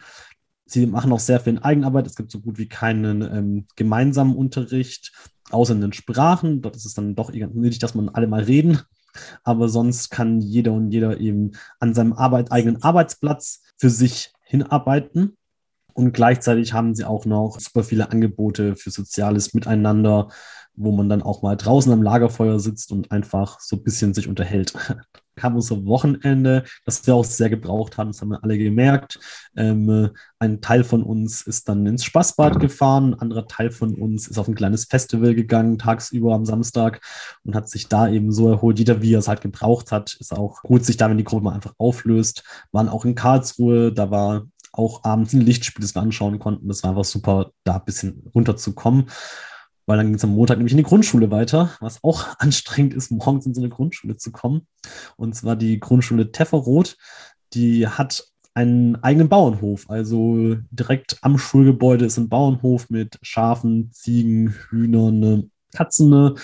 [0.66, 2.08] Sie machen auch sehr viel in Eigenarbeit.
[2.08, 5.12] Es gibt so gut wie keinen ähm, gemeinsamen Unterricht,
[5.50, 6.62] außer in den Sprachen.
[6.62, 8.80] Dort ist es dann doch nötig, dass man alle mal reden
[9.44, 15.36] aber sonst kann jeder und jeder eben an seinem Arbeit, eigenen Arbeitsplatz für sich hinarbeiten.
[15.94, 20.30] Und gleichzeitig haben sie auch noch super viele Angebote für soziales Miteinander,
[20.74, 24.28] wo man dann auch mal draußen am Lagerfeuer sitzt und einfach so ein bisschen sich
[24.28, 24.74] unterhält.
[25.40, 29.20] kam unser Wochenende, das wir auch sehr gebraucht haben, das haben wir alle gemerkt.
[29.56, 34.28] Ähm, ein Teil von uns ist dann ins Spaßbad gefahren, ein anderer Teil von uns
[34.28, 37.02] ist auf ein kleines Festival gegangen, tagsüber am Samstag
[37.44, 38.80] und hat sich da eben so erholt.
[38.80, 41.46] Jeder, wie er es halt gebraucht hat, ist auch gut, sich da, wenn die Gruppe
[41.46, 42.44] mal einfach auflöst.
[42.72, 46.68] Waren auch in Karlsruhe, da war auch abends ein Lichtspiel, das wir anschauen konnten.
[46.68, 49.08] Das war einfach super, da ein bisschen runterzukommen
[49.90, 53.10] weil dann ging es am Montag nämlich in die Grundschule weiter, was auch anstrengend ist,
[53.10, 54.68] morgens in so eine Grundschule zu kommen.
[55.18, 56.96] Und zwar die Grundschule Tefferroth,
[57.56, 58.24] die hat
[58.54, 59.90] einen eigenen Bauernhof.
[59.90, 66.38] Also direkt am Schulgebäude ist ein Bauernhof mit Schafen, Ziegen, Hühnern, Katzen,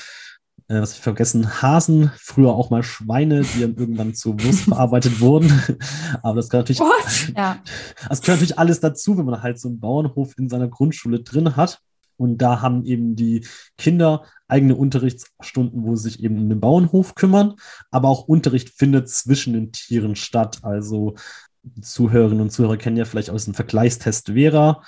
[0.68, 5.22] äh, was ich vergessen, Hasen, früher auch mal Schweine, die dann irgendwann zu Wurst verarbeitet
[5.22, 5.54] wurden.
[6.24, 7.60] Aber das gehört natürlich, ja.
[8.10, 11.56] das gehört natürlich alles dazu, wenn man halt so einen Bauernhof in seiner Grundschule drin
[11.56, 11.80] hat.
[12.18, 13.46] Und da haben eben die
[13.78, 17.56] Kinder eigene Unterrichtsstunden, wo sie sich eben um den Bauernhof kümmern.
[17.92, 20.60] Aber auch Unterricht findet zwischen den Tieren statt.
[20.64, 21.16] Also
[21.82, 24.82] Zuhörerinnen und Zuhörer kennen ja vielleicht aus dem Vergleichstest Vera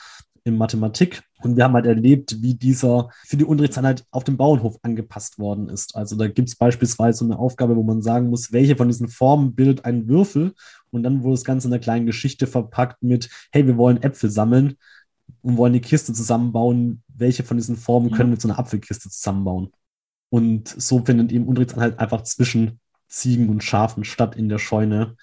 [0.44, 1.24] in Mathematik.
[1.44, 5.70] Und wir haben halt erlebt, wie dieser für die Unterrichtseinheit auf dem Bauernhof angepasst worden
[5.70, 5.96] ist.
[5.96, 9.54] Also da gibt es beispielsweise eine Aufgabe, wo man sagen muss, welche von diesen Formen
[9.54, 10.54] bildet einen Würfel.
[10.90, 14.32] Und dann wurde das Ganze in einer kleinen Geschichte verpackt mit, hey, wir wollen Äpfel
[14.32, 14.78] sammeln
[15.42, 17.04] und wollen die Kiste zusammenbauen.
[17.08, 19.72] Welche von diesen Formen können wir zu einer Apfelkiste zusammenbauen?
[20.30, 25.16] Und so findet eben Unterrichtsanhalt einfach zwischen Ziegen und Schafen statt in der Scheune.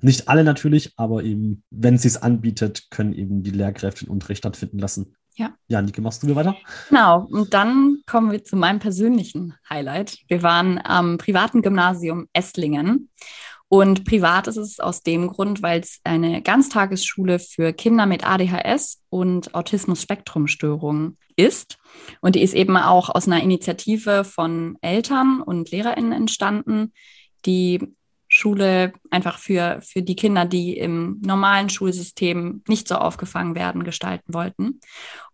[0.00, 4.38] Nicht alle natürlich, aber eben, wenn sie es anbietet, können eben die Lehrkräfte den Unterricht
[4.38, 5.14] stattfinden lassen.
[5.36, 5.54] Ja.
[5.68, 6.56] Ja, Nike, machst du mir weiter?
[6.88, 7.26] Genau.
[7.30, 10.18] Und dann kommen wir zu meinem persönlichen Highlight.
[10.28, 13.10] Wir waren am privaten Gymnasium Esslingen
[13.68, 19.02] und privat ist es aus dem Grund, weil es eine Ganztagesschule für Kinder mit ADHS
[19.08, 21.78] und Autismus-Spektrum-Störungen ist.
[22.20, 26.92] Und die ist eben auch aus einer Initiative von Eltern und LehrerInnen entstanden,
[27.44, 27.96] die
[28.28, 34.34] Schule einfach für, für die Kinder, die im normalen Schulsystem nicht so aufgefangen werden, gestalten
[34.34, 34.80] wollten.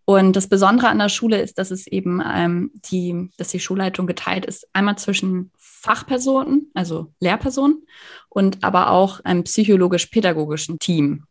[0.04, 4.06] Und das Besondere an der Schule ist, dass es eben ähm, die, dass die Schulleitung
[4.06, 7.86] geteilt ist, einmal zwischen Fachpersonen, also Lehrpersonen,
[8.28, 11.24] und aber auch einem psychologisch-pädagogischen Team.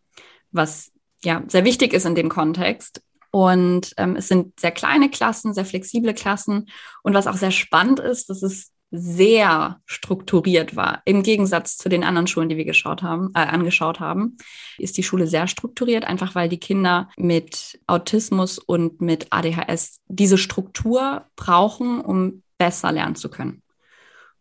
[0.51, 0.91] was
[1.23, 3.01] ja sehr wichtig ist in dem Kontext.
[3.31, 6.69] Und ähm, es sind sehr kleine Klassen, sehr flexible Klassen.
[7.03, 11.01] Und was auch sehr spannend ist, dass es sehr strukturiert war.
[11.05, 14.37] Im Gegensatz zu den anderen Schulen, die wir geschaut haben, äh, angeschaut haben,
[14.77, 20.37] ist die Schule sehr strukturiert, einfach weil die Kinder mit Autismus und mit ADHS diese
[20.37, 23.63] Struktur brauchen, um besser lernen zu können.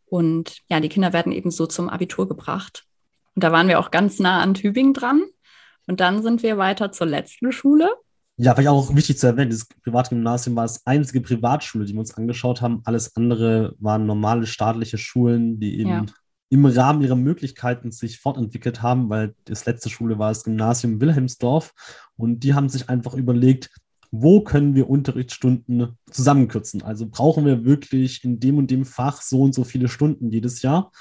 [0.07, 2.85] Und ja, die Kinder werden eben so zum Abitur gebracht.
[3.37, 5.23] Und da waren wir auch ganz nah an Tübingen dran.
[5.87, 7.89] Und dann sind wir weiter zur letzten Schule.
[8.43, 12.15] Ja, vielleicht auch wichtig zu erwähnen, das Privatgymnasium war das einzige Privatschule, die wir uns
[12.15, 12.81] angeschaut haben.
[12.85, 16.07] Alles andere waren normale staatliche Schulen, die eben ja.
[16.49, 21.75] im Rahmen ihrer Möglichkeiten sich fortentwickelt haben, weil das letzte Schule war das Gymnasium Wilhelmsdorf
[22.17, 23.71] und die haben sich einfach überlegt,
[24.11, 26.83] wo können wir Unterrichtsstunden zusammenkürzen?
[26.83, 30.63] Also brauchen wir wirklich in dem und dem Fach so und so viele Stunden jedes
[30.63, 30.93] Jahr?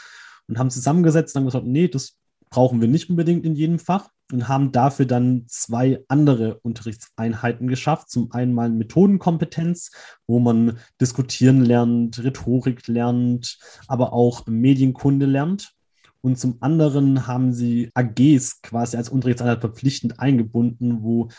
[0.49, 2.18] Und haben zusammengesetzt und haben gesagt, nee, das
[2.49, 8.09] brauchen wir nicht unbedingt in jedem Fach und haben dafür dann zwei andere Unterrichtseinheiten geschafft.
[8.09, 9.91] Zum einen mal Methodenkompetenz,
[10.27, 13.57] wo man diskutieren lernt, Rhetorik lernt,
[13.87, 15.73] aber auch Medienkunde lernt.
[16.21, 21.29] Und zum anderen haben sie AGs quasi als Unterrichtseinheit verpflichtend eingebunden, wo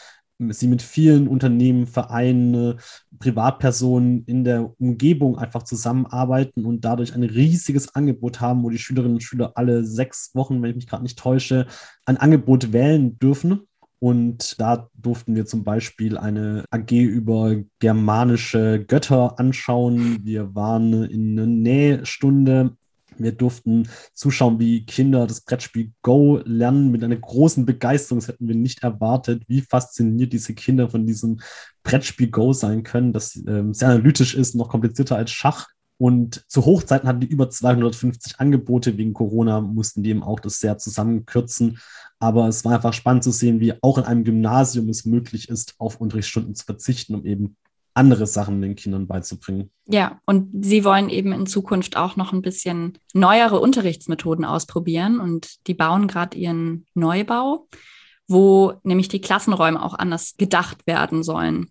[0.49, 2.81] sie mit vielen Unternehmen, Vereinen,
[3.19, 9.15] Privatpersonen in der Umgebung einfach zusammenarbeiten und dadurch ein riesiges Angebot haben, wo die Schülerinnen
[9.15, 11.67] und Schüler alle sechs Wochen, wenn ich mich gerade nicht täusche,
[12.07, 13.61] ein Angebot wählen dürfen.
[14.03, 20.25] Und da durften wir zum Beispiel eine AG über germanische Götter anschauen.
[20.25, 22.77] Wir waren in einer Nähstunde
[23.23, 28.21] wir durften zuschauen, wie Kinder das Brettspiel Go lernen mit einer großen Begeisterung.
[28.21, 31.41] Das hätten wir nicht erwartet, wie fasziniert diese Kinder von diesem
[31.83, 35.69] Brettspiel Go sein können, das ähm, sehr analytisch ist, noch komplizierter als Schach.
[36.01, 38.97] Und zu Hochzeiten hatten die über 250 Angebote.
[38.97, 41.79] Wegen Corona mussten die eben auch das sehr zusammenkürzen.
[42.19, 45.75] Aber es war einfach spannend zu sehen, wie auch in einem Gymnasium es möglich ist,
[45.77, 47.57] auf Unterrichtsstunden zu verzichten, um eben
[47.95, 49.71] andere Sachen den Kindern beizubringen.
[49.87, 55.67] Ja, und sie wollen eben in Zukunft auch noch ein bisschen neuere Unterrichtsmethoden ausprobieren und
[55.67, 57.69] die bauen gerade ihren Neubau,
[58.29, 61.71] wo nämlich die Klassenräume auch anders gedacht werden sollen.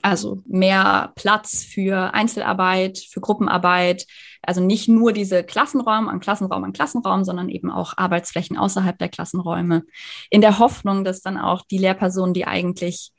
[0.00, 4.06] Also mehr Platz für Einzelarbeit, für Gruppenarbeit.
[4.42, 9.08] Also nicht nur diese Klassenräume an Klassenraum an Klassenraum, sondern eben auch Arbeitsflächen außerhalb der
[9.08, 9.82] Klassenräume.
[10.30, 13.10] In der Hoffnung, dass dann auch die Lehrpersonen, die eigentlich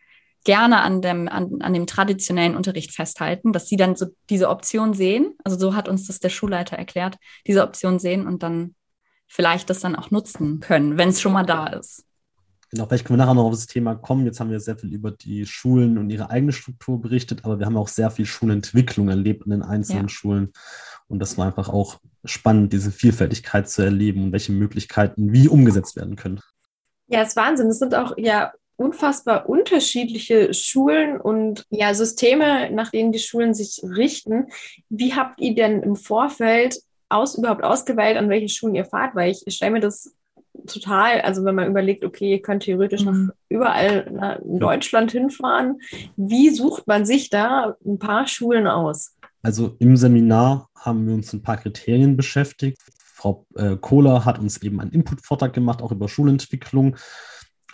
[0.43, 4.93] gerne an dem, an, an dem traditionellen Unterricht festhalten, dass sie dann so diese Option
[4.93, 5.35] sehen.
[5.43, 8.75] Also so hat uns das der Schulleiter erklärt, diese Option sehen und dann
[9.27, 12.03] vielleicht das dann auch nutzen können, wenn es schon mal da ist.
[12.71, 14.25] Genau, vielleicht können wir nachher noch auf das Thema kommen.
[14.25, 17.65] Jetzt haben wir sehr viel über die Schulen und ihre eigene Struktur berichtet, aber wir
[17.65, 20.09] haben auch sehr viel Schulentwicklung erlebt in den einzelnen ja.
[20.09, 20.53] Schulen.
[21.07, 25.95] Und das war einfach auch spannend, diese Vielfältigkeit zu erleben und welche Möglichkeiten wie umgesetzt
[25.95, 26.41] werden können.
[27.07, 27.67] Ja, es ist Wahnsinn.
[27.67, 33.81] Es sind auch ja unfassbar unterschiedliche Schulen und ja, Systeme, nach denen die Schulen sich
[33.83, 34.47] richten.
[34.89, 39.15] Wie habt ihr denn im Vorfeld aus, überhaupt ausgewählt, an welche Schulen ihr fahrt?
[39.15, 40.15] Weil ich, ich stelle mir das
[40.65, 43.25] total, also wenn man überlegt, okay, ihr könnt theoretisch mhm.
[43.27, 45.79] noch überall na, in Deutschland hinfahren,
[46.15, 49.15] wie sucht man sich da ein paar Schulen aus?
[49.41, 52.77] Also im Seminar haben wir uns ein paar Kriterien beschäftigt.
[52.95, 56.95] Frau äh, Kohler hat uns eben einen Input-Vortrag gemacht, auch über Schulentwicklung.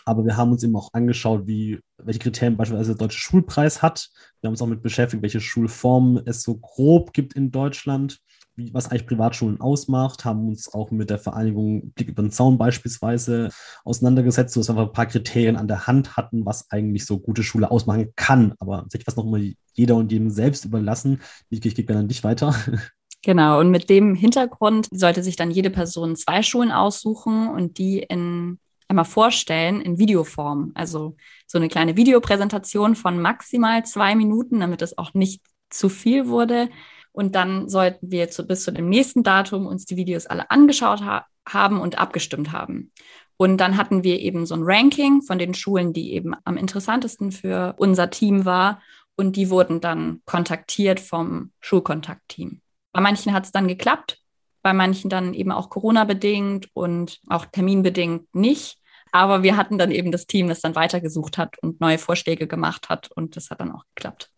[0.05, 4.09] Aber wir haben uns eben auch angeschaut, wie, welche Kriterien beispielsweise der Deutsche Schulpreis hat.
[4.39, 8.19] Wir haben uns auch mit beschäftigt, welche Schulformen es so grob gibt in Deutschland,
[8.55, 12.57] wie, was eigentlich Privatschulen ausmacht, haben uns auch mit der Vereinigung Blick über den Zaun
[12.57, 13.49] beispielsweise
[13.83, 17.43] auseinandergesetzt, sodass wir einfach ein paar Kriterien an der Hand hatten, was eigentlich so gute
[17.43, 18.53] Schule ausmachen kann.
[18.59, 21.21] Aber sich was noch mal jeder und jedem selbst überlassen.
[21.49, 22.55] Ich, ich gebe gerne an dich weiter.
[23.21, 27.97] Genau, und mit dem Hintergrund sollte sich dann jede Person zwei Schulen aussuchen und die
[27.97, 30.71] in einmal vorstellen in Videoform.
[30.76, 31.15] Also
[31.48, 36.69] so eine kleine Videopräsentation von maximal zwei Minuten, damit es auch nicht zu viel wurde.
[37.12, 41.02] Und dann sollten wir zu, bis zu dem nächsten Datum uns die Videos alle angeschaut
[41.02, 42.91] ha haben und abgestimmt haben.
[43.38, 47.32] Und dann hatten wir eben so ein Ranking von den Schulen, die eben am interessantesten
[47.32, 48.82] für unser Team war.
[49.15, 52.62] Und die wurden dann kontaktiert vom Schulkontaktteam.
[52.91, 54.19] Bei manchen hat es dann geklappt,
[54.65, 58.80] bei manchen dann eben auch Corona-bedingt und auch terminbedingt nicht.
[59.12, 62.89] Aber wir hatten dann eben das Team, das dann weitergesucht hat und neue Vorschläge gemacht
[62.89, 64.32] hat und das hat dann auch geklappt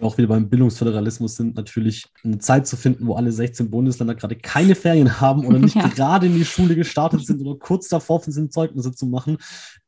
[0.00, 4.36] auch wieder beim Bildungsföderalismus sind, natürlich eine Zeit zu finden, wo alle 16 Bundesländer gerade
[4.36, 5.88] keine Ferien haben oder nicht ja.
[5.88, 9.38] gerade in die Schule gestartet sind oder kurz davor sind, Zeugnisse zu machen,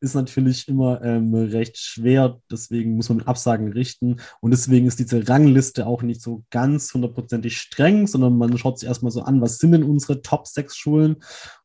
[0.01, 2.41] ist natürlich immer ähm, recht schwer.
[2.51, 4.17] Deswegen muss man mit Absagen richten.
[4.41, 8.89] Und deswegen ist diese Rangliste auch nicht so ganz hundertprozentig streng, sondern man schaut sich
[8.89, 11.17] erstmal so an, was sind denn unsere Top 6 Schulen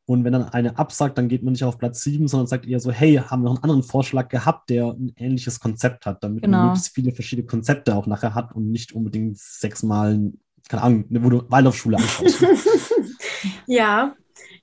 [0.06, 2.80] Und wenn dann eine absagt, dann geht man nicht auf Platz 7, sondern sagt eher
[2.80, 6.42] so, hey, haben wir noch einen anderen Vorschlag gehabt, der ein ähnliches Konzept hat, damit
[6.42, 6.58] genau.
[6.58, 10.32] man möglichst viele verschiedene Konzepte auch nachher hat und nicht unbedingt sechsmal,
[10.68, 12.44] keine Ahnung, eine Waldorfschule anschaust.
[13.66, 14.14] ja,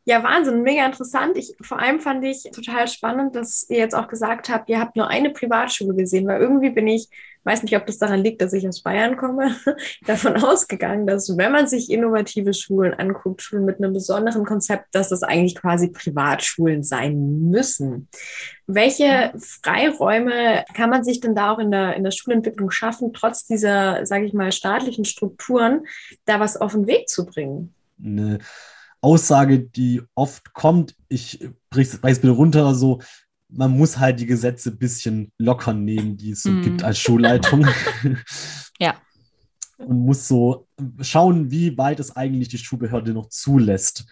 [0.04, 1.38] ja, Wahnsinn, mega interessant.
[1.38, 4.96] Ich, vor allem fand ich total spannend, dass ihr jetzt auch gesagt habt, ihr habt
[4.96, 7.08] nur eine Privatschule gesehen, weil irgendwie bin ich,
[7.44, 9.56] weiß nicht, ob das daran liegt, dass ich aus Bayern komme,
[10.08, 15.10] davon ausgegangen, dass wenn man sich innovative Schulen anguckt, Schulen mit einem besonderen Konzept, dass
[15.10, 18.08] das eigentlich quasi Privatschulen sein müssen.
[18.66, 23.46] Welche Freiräume kann man sich denn da auch in der, in der Schulentwicklung schaffen, trotz
[23.46, 25.86] dieser, sage ich mal, staatlichen Strukturen,
[26.26, 27.74] da was auf den Weg zu bringen?
[27.98, 28.40] Ne
[29.02, 31.40] Aussage, die oft kommt, ich
[31.70, 33.02] breche es bitte runter, so,
[33.50, 36.62] man muss halt die Gesetze ein bisschen locker nehmen, die es so mm.
[36.62, 37.68] gibt als Schulleitung.
[38.80, 38.96] ja.
[39.78, 40.68] Und muss so
[41.02, 44.06] schauen, wie weit es eigentlich die Schulbehörde noch zulässt.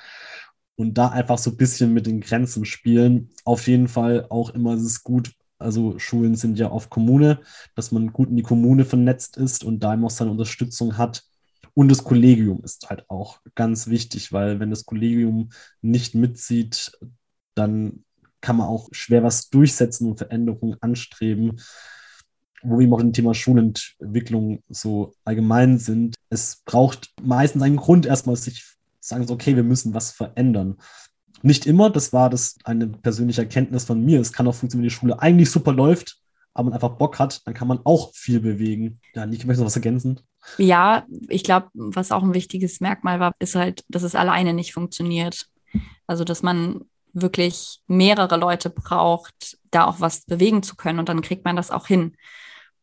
[0.76, 3.30] Und da einfach so ein bisschen mit den Grenzen spielen.
[3.46, 7.42] Auf jeden Fall auch immer ist es gut, also Schulen sind ja auf Kommune,
[7.76, 11.24] dass man gut in die Kommune vernetzt ist und da immer auch seine Unterstützung hat.
[11.80, 15.52] Und das Kollegium ist halt auch ganz wichtig, weil wenn das Kollegium
[15.82, 16.92] nicht mitzieht,
[17.56, 18.04] dann
[18.42, 21.62] kann man auch schwer was durchsetzen und Veränderungen anstreben,
[22.64, 26.16] wo wir eben auch im Thema Schulentwicklung so allgemein sind.
[26.30, 30.80] Es braucht meistens einen Grund, erstmal sich sagen, so, okay, wir müssen was verändern.
[31.44, 34.20] Nicht immer, das war das eine persönliche Erkenntnis von mir.
[34.20, 36.20] Es kann auch funktionieren, wenn die Schule eigentlich super läuft,
[36.54, 39.00] aber man einfach Bock hat, dann kann man auch viel bewegen.
[39.16, 40.20] Ja, Niki, möchtest du noch was ergänzen?
[40.58, 44.74] Ja, ich glaube, was auch ein wichtiges Merkmal war, ist halt, dass es alleine nicht
[44.74, 45.48] funktioniert.
[46.08, 46.82] Also, dass man
[47.14, 51.72] wirklich mehrere Leute braucht, da auch was bewegen zu können und dann kriegt man das
[51.72, 52.16] auch hin.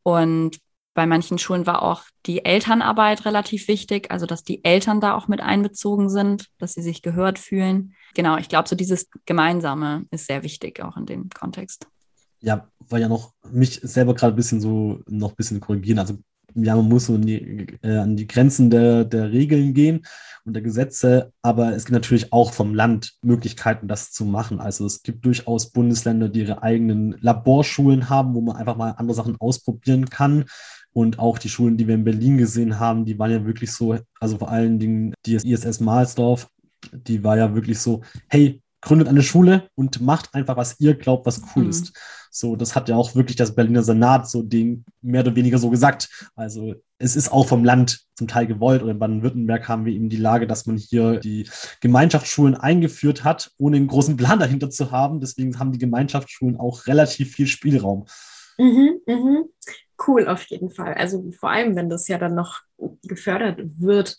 [0.03, 0.59] Und
[0.95, 5.29] bei manchen Schulen war auch die Elternarbeit relativ wichtig, also dass die Eltern da auch
[5.29, 7.95] mit einbezogen sind, dass sie sich gehört fühlen.
[8.15, 11.87] Genau, ich glaube, so dieses Gemeinsame ist sehr wichtig auch in dem Kontext.
[12.41, 15.99] Ja, weil ja noch mich selber gerade ein bisschen so noch ein bisschen korrigieren.
[15.99, 16.19] Also
[16.65, 20.07] ja, man muss so an die, äh, an die Grenzen der, der Regeln gehen
[20.45, 24.61] und der Gesetze, aber es gibt natürlich auch vom Land Möglichkeiten, das zu machen.
[24.61, 29.15] Also es gibt durchaus Bundesländer, die ihre eigenen Laborschulen haben, wo man einfach mal andere
[29.15, 30.45] Sachen ausprobieren kann.
[30.93, 33.99] Und auch die Schulen, die wir in Berlin gesehen haben, die waren ja wirklich so,
[34.19, 36.49] also vor allen Dingen die ISS Mahlsdorf,
[36.93, 41.27] die war ja wirklich so, hey, gründet eine Schule und macht einfach, was ihr glaubt,
[41.27, 41.71] was cool mhm.
[41.71, 41.93] ist.
[42.39, 45.71] So, das hat ja auch wirklich das Berliner Senat so den mehr oder weniger so
[45.71, 46.29] gesagt.
[46.35, 50.11] Also es ist auch vom Land zum Teil gewollt oder in Baden-Württemberg haben wir eben
[50.11, 51.49] die Lage, dass man hier die
[51.81, 55.21] Gemeinschaftsschulen eingeführt hat, ohne einen großen Plan dahinter zu haben.
[55.21, 58.05] Deswegen haben die Gemeinschaftsschulen auch relativ viel Spielraum.
[58.59, 59.45] Mhm, mhm.
[60.07, 60.93] Cool, auf jeden Fall.
[60.93, 62.61] Also vor allem, wenn das ja dann noch
[63.03, 64.19] gefördert wird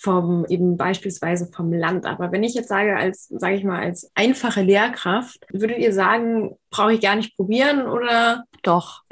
[0.00, 2.06] vom eben beispielsweise vom Land.
[2.06, 6.56] Aber wenn ich jetzt sage, als, sage ich mal, als einfache Lehrkraft, würdet ihr sagen,
[6.70, 8.44] brauche ich gar nicht probieren oder?
[8.62, 9.02] Doch.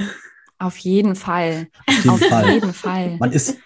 [0.58, 1.68] Auf jeden Fall.
[1.86, 2.52] Auf jeden, Auf Fall.
[2.52, 3.16] jeden Fall.
[3.18, 3.58] Man ist,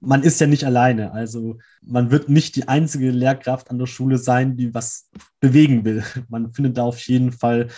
[0.00, 1.12] man ist ja nicht alleine.
[1.12, 5.10] Also man wird nicht die einzige Lehrkraft an der Schule sein, die was
[5.40, 6.04] bewegen will.
[6.28, 7.68] Man findet da auf jeden Fall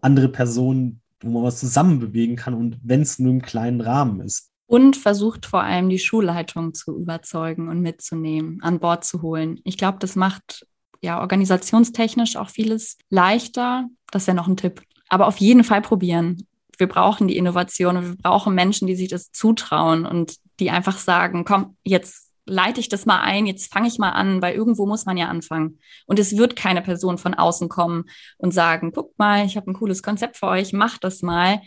[0.00, 4.20] andere Personen, wo man was zusammen bewegen kann und wenn es nur im kleinen Rahmen
[4.20, 9.60] ist und versucht vor allem die Schulleitung zu überzeugen und mitzunehmen, an Bord zu holen.
[9.64, 10.66] Ich glaube, das macht
[11.00, 13.86] ja organisationstechnisch auch vieles leichter.
[14.12, 14.82] Das wäre noch ein Tipp.
[15.08, 16.46] Aber auf jeden Fall probieren.
[16.76, 20.98] Wir brauchen die Innovation und wir brauchen Menschen, die sich das zutrauen und die einfach
[20.98, 24.86] sagen, komm, jetzt leite ich das mal ein, jetzt fange ich mal an, weil irgendwo
[24.86, 25.78] muss man ja anfangen.
[26.06, 28.04] Und es wird keine Person von außen kommen
[28.36, 31.60] und sagen, guck mal, ich habe ein cooles Konzept für euch, macht das mal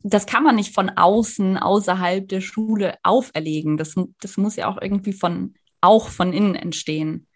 [0.00, 3.76] das kann man nicht von außen, außerhalb der Schule auferlegen.
[3.76, 7.26] Das, das muss ja auch irgendwie von, auch von innen entstehen.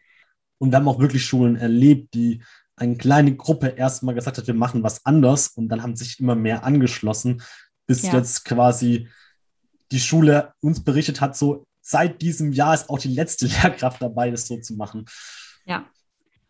[0.58, 2.42] Und wir haben auch wirklich Schulen erlebt, die
[2.76, 6.34] eine kleine Gruppe erstmal gesagt hat, wir machen was anders und dann haben sich immer
[6.34, 7.42] mehr angeschlossen,
[7.86, 8.14] bis ja.
[8.14, 9.08] jetzt quasi
[9.92, 14.30] die Schule uns berichtet hat, so seit diesem Jahr ist auch die letzte Lehrkraft dabei,
[14.30, 15.06] das so zu machen.
[15.66, 15.84] Ja.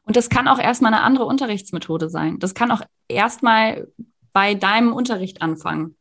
[0.03, 2.39] Und das kann auch erstmal eine andere Unterrichtsmethode sein.
[2.39, 3.89] Das kann auch erstmal
[4.33, 5.97] bei deinem Unterricht anfangen.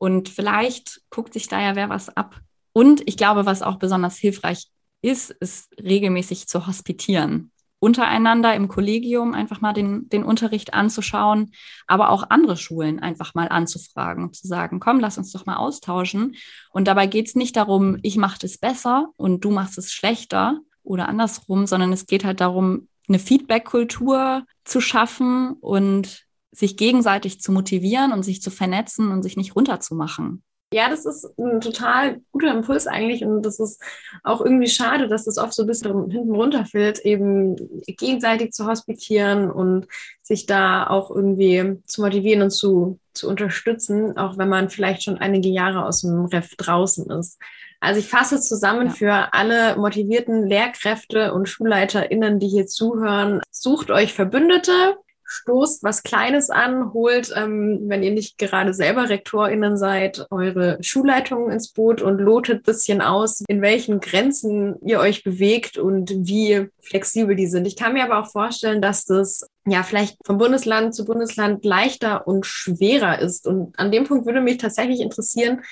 [0.00, 2.40] Und vielleicht guckt sich da ja wer was ab.
[2.72, 4.68] Und ich glaube, was auch besonders hilfreich
[5.02, 7.52] ist, ist regelmäßig zu hospitieren.
[7.80, 11.52] Untereinander im Kollegium einfach mal den, den Unterricht anzuschauen,
[11.86, 16.34] aber auch andere Schulen einfach mal anzufragen zu sagen, komm, lass uns doch mal austauschen.
[16.70, 20.60] Und dabei geht es nicht darum, ich mache das besser und du machst es schlechter
[20.82, 27.52] oder andersrum, sondern es geht halt darum, eine Feedback-Kultur zu schaffen und sich gegenseitig zu
[27.52, 30.42] motivieren und sich zu vernetzen und sich nicht runterzumachen.
[30.72, 33.82] Ja, das ist ein total guter Impuls eigentlich und das ist
[34.22, 39.50] auch irgendwie schade, dass das oft so ein bisschen hinten runterfällt, eben gegenseitig zu hospitieren
[39.50, 39.88] und
[40.22, 45.18] sich da auch irgendwie zu motivieren und zu, zu unterstützen, auch wenn man vielleicht schon
[45.18, 47.40] einige Jahre aus dem Ref draußen ist.
[47.80, 48.92] Also ich fasse zusammen ja.
[48.92, 53.40] für alle motivierten Lehrkräfte und SchulleiterInnen, die hier zuhören.
[53.50, 54.98] Sucht euch Verbündete,
[55.30, 61.52] stoßt was Kleines an, holt, ähm, wenn ihr nicht gerade selber RektorInnen seid, eure Schulleitungen
[61.52, 67.36] ins Boot und lotet bisschen aus, in welchen Grenzen ihr euch bewegt und wie flexibel
[67.36, 67.66] die sind.
[67.66, 72.26] Ich kann mir aber auch vorstellen, dass das ja vielleicht von Bundesland zu Bundesland leichter
[72.26, 73.46] und schwerer ist.
[73.46, 75.62] Und an dem Punkt würde mich tatsächlich interessieren,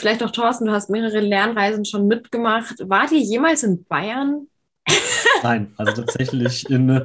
[0.00, 2.76] vielleicht auch Thorsten, du hast mehrere Lernreisen schon mitgemacht.
[2.88, 4.46] Wart ihr jemals in Bayern?
[5.42, 7.04] Nein, also tatsächlich in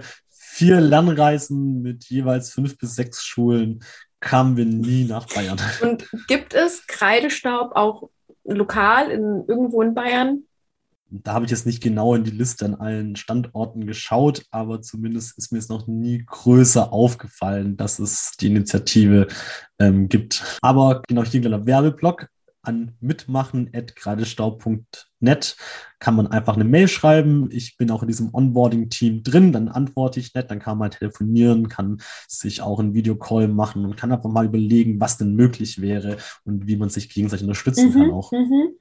[0.58, 3.84] vier Lernreisen mit jeweils fünf bis sechs Schulen
[4.20, 5.60] kamen wir nie nach Bayern.
[5.84, 8.10] Und gibt es Kreidestaub auch
[8.44, 10.44] lokal in, irgendwo in Bayern?
[11.10, 15.38] Da habe ich jetzt nicht genau in die Liste an allen Standorten geschaut, aber zumindest
[15.38, 19.28] ist mir es noch nie größer aufgefallen, dass es die Initiative
[19.78, 20.58] ähm, gibt.
[20.64, 22.28] Aber genau hier ein kleiner Werbeblock
[22.68, 25.56] an mitmachen.gradestaub.net
[26.00, 27.50] kann man einfach eine Mail schreiben.
[27.52, 31.70] Ich bin auch in diesem Onboarding-Team drin, dann antworte ich nicht, dann kann man telefonieren,
[31.70, 31.98] kann
[32.28, 36.68] sich auch einen Videocall machen und kann einfach mal überlegen, was denn möglich wäre und
[36.68, 38.32] wie man sich gegenseitig unterstützen mhm, kann auch.
[38.32, 38.74] Mhm.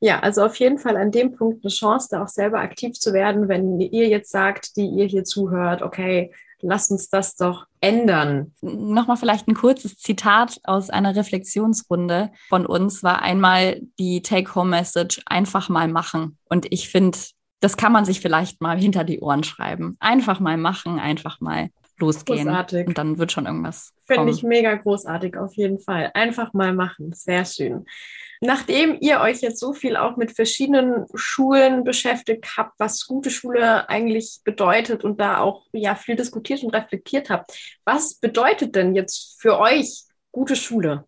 [0.00, 3.12] Ja, also auf jeden Fall an dem Punkt eine Chance, da auch selber aktiv zu
[3.12, 6.32] werden, wenn ihr jetzt sagt, die ihr hier zuhört, okay,
[6.64, 8.52] lass uns das doch ändern.
[8.60, 15.68] Nochmal vielleicht ein kurzes Zitat aus einer Reflexionsrunde von uns war einmal die Take-Home-Message, einfach
[15.68, 16.38] mal machen.
[16.48, 17.18] Und ich finde,
[17.60, 19.96] das kann man sich vielleicht mal hinter die Ohren schreiben.
[20.00, 22.46] Einfach mal machen, einfach mal losgehen.
[22.46, 22.86] Großartig.
[22.86, 23.92] Und dann wird schon irgendwas.
[24.06, 26.10] Finde ich mega großartig, auf jeden Fall.
[26.14, 27.12] Einfach mal machen.
[27.12, 27.84] Sehr schön.
[28.46, 33.88] Nachdem ihr euch jetzt so viel auch mit verschiedenen Schulen beschäftigt habt, was gute Schule
[33.88, 37.52] eigentlich bedeutet und da auch ja viel diskutiert und reflektiert habt,
[37.86, 41.06] was bedeutet denn jetzt für euch gute Schule?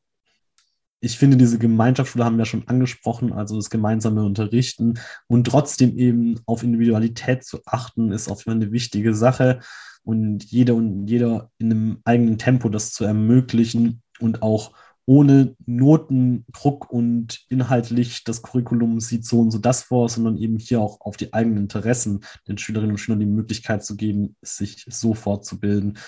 [1.00, 6.40] ich finde, diese Gemeinschaftsschule haben wir schon angesprochen, also das gemeinsame Unterrichten und trotzdem eben
[6.46, 9.60] auf Individualität zu achten, ist auf jeden Fall eine wichtige Sache
[10.02, 14.72] und jeder und jeder in einem eigenen Tempo das zu ermöglichen und auch
[15.06, 20.80] ohne Notendruck und inhaltlich das Curriculum sieht so und so das vor, sondern eben hier
[20.80, 25.14] auch auf die eigenen Interessen den Schülerinnen und Schülern die Möglichkeit zu geben, sich so
[25.14, 25.98] fortzubilden,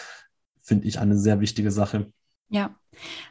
[0.63, 2.13] finde ich eine sehr wichtige Sache.
[2.51, 2.75] Ja,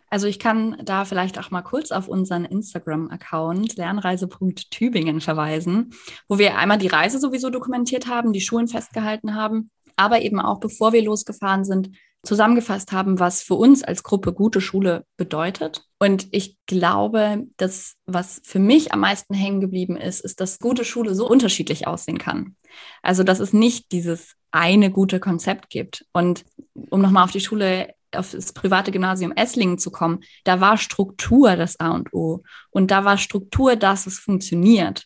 [0.09, 5.91] also ich kann da vielleicht auch mal kurz auf unseren Instagram-Account lernreise.tübingen verweisen,
[6.29, 10.59] wo wir einmal die Reise sowieso dokumentiert haben, die Schulen festgehalten haben, aber eben auch
[10.59, 11.89] bevor wir losgefahren sind,
[12.27, 15.83] zusammengefasst haben, was für uns als Gruppe gute Schule bedeutet.
[15.99, 20.85] Und ich glaube, dass was für mich am meisten hängen geblieben ist, ist, dass gute
[20.85, 22.55] Schule so unterschiedlich aussehen kann.
[23.01, 26.05] Also, dass es nicht dieses eine gute Konzept gibt.
[26.13, 26.45] Und
[26.89, 31.55] um nochmal auf die Schule auf das private Gymnasium Esslingen zu kommen, da war Struktur
[31.55, 32.43] das A und O.
[32.69, 35.05] Und da war Struktur, dass es funktioniert.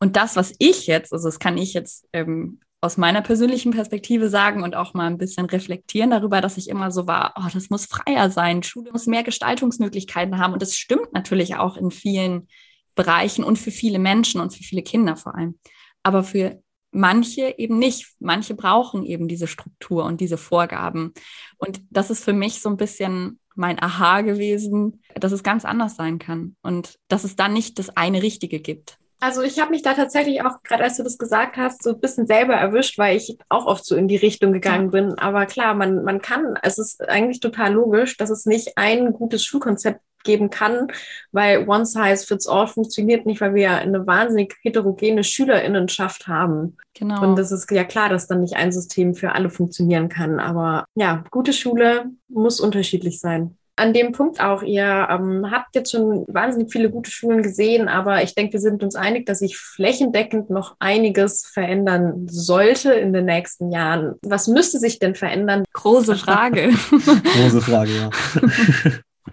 [0.00, 4.28] Und das, was ich jetzt, also das kann ich jetzt ähm, aus meiner persönlichen Perspektive
[4.28, 7.70] sagen und auch mal ein bisschen reflektieren darüber, dass ich immer so war, oh, das
[7.70, 10.52] muss freier sein, Schule muss mehr Gestaltungsmöglichkeiten haben.
[10.52, 12.46] Und das stimmt natürlich auch in vielen
[12.94, 15.58] Bereichen und für viele Menschen und für viele Kinder vor allem.
[16.04, 18.06] Aber für manche eben nicht.
[18.20, 21.12] Manche brauchen eben diese Struktur und diese Vorgaben.
[21.56, 25.96] Und das ist für mich so ein bisschen mein Aha gewesen, dass es ganz anders
[25.96, 28.97] sein kann und dass es dann nicht das eine Richtige gibt.
[29.20, 32.00] Also ich habe mich da tatsächlich auch, gerade als du das gesagt hast, so ein
[32.00, 35.18] bisschen selber erwischt, weil ich auch oft so in die Richtung gegangen bin.
[35.18, 39.44] Aber klar, man, man kann, es ist eigentlich total logisch, dass es nicht ein gutes
[39.44, 40.88] Schulkonzept geben kann,
[41.32, 46.76] weil One Size Fits All funktioniert nicht, weil wir ja eine wahnsinnig heterogene Schülerinnenschaft haben.
[46.94, 47.22] Genau.
[47.22, 50.38] Und das ist ja klar, dass dann nicht ein System für alle funktionieren kann.
[50.38, 55.92] Aber ja, gute Schule muss unterschiedlich sein an dem Punkt auch, ihr ähm, habt jetzt
[55.92, 59.56] schon wahnsinnig viele gute Schulen gesehen, aber ich denke, wir sind uns einig, dass sich
[59.56, 64.14] flächendeckend noch einiges verändern sollte in den nächsten Jahren.
[64.22, 65.64] Was müsste sich denn verändern?
[65.72, 66.68] Große Frage.
[66.90, 68.10] Große Frage, ja.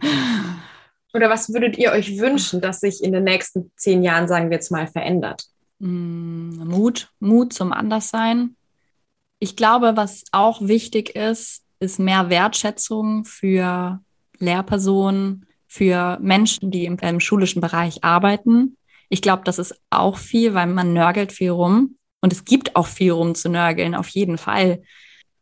[1.14, 4.58] Oder was würdet ihr euch wünschen, dass sich in den nächsten zehn Jahren, sagen wir
[4.58, 5.46] jetzt mal, verändert?
[5.80, 8.56] Mm, Mut, Mut zum Anderssein.
[9.39, 14.00] Ich glaube, was auch wichtig ist, ist mehr Wertschätzung für
[14.40, 18.78] Lehrpersonen, für Menschen, die im, im schulischen Bereich arbeiten.
[19.10, 21.96] Ich glaube, das ist auch viel, weil man nörgelt viel rum.
[22.22, 24.82] Und es gibt auch viel rum zu nörgeln, auf jeden Fall.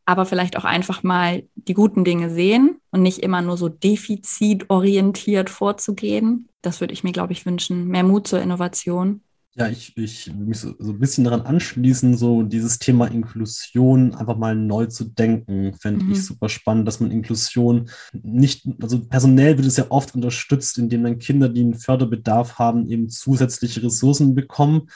[0.06, 5.50] aber vielleicht auch einfach mal die guten Dinge sehen und nicht immer nur so defizitorientiert
[5.50, 6.50] vorzugehen.
[6.62, 7.88] Das würde ich mir, glaube ich, wünschen.
[7.88, 9.22] Mehr Mut zur Innovation.
[9.56, 14.16] Ja, ich, ich will mich so, so ein bisschen daran anschließen, so dieses Thema Inklusion
[14.16, 16.12] einfach mal neu zu denken, fände mhm.
[16.12, 21.04] ich super spannend, dass man Inklusion nicht, also personell wird es ja oft unterstützt, indem
[21.04, 24.90] dann Kinder, die einen Förderbedarf haben, eben zusätzliche Ressourcen bekommen.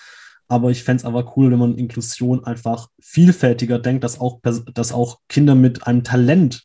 [0.47, 4.91] Aber ich fände es aber cool, wenn man Inklusion einfach vielfältiger denkt, dass auch, dass
[4.91, 6.63] auch Kinder mit einem Talent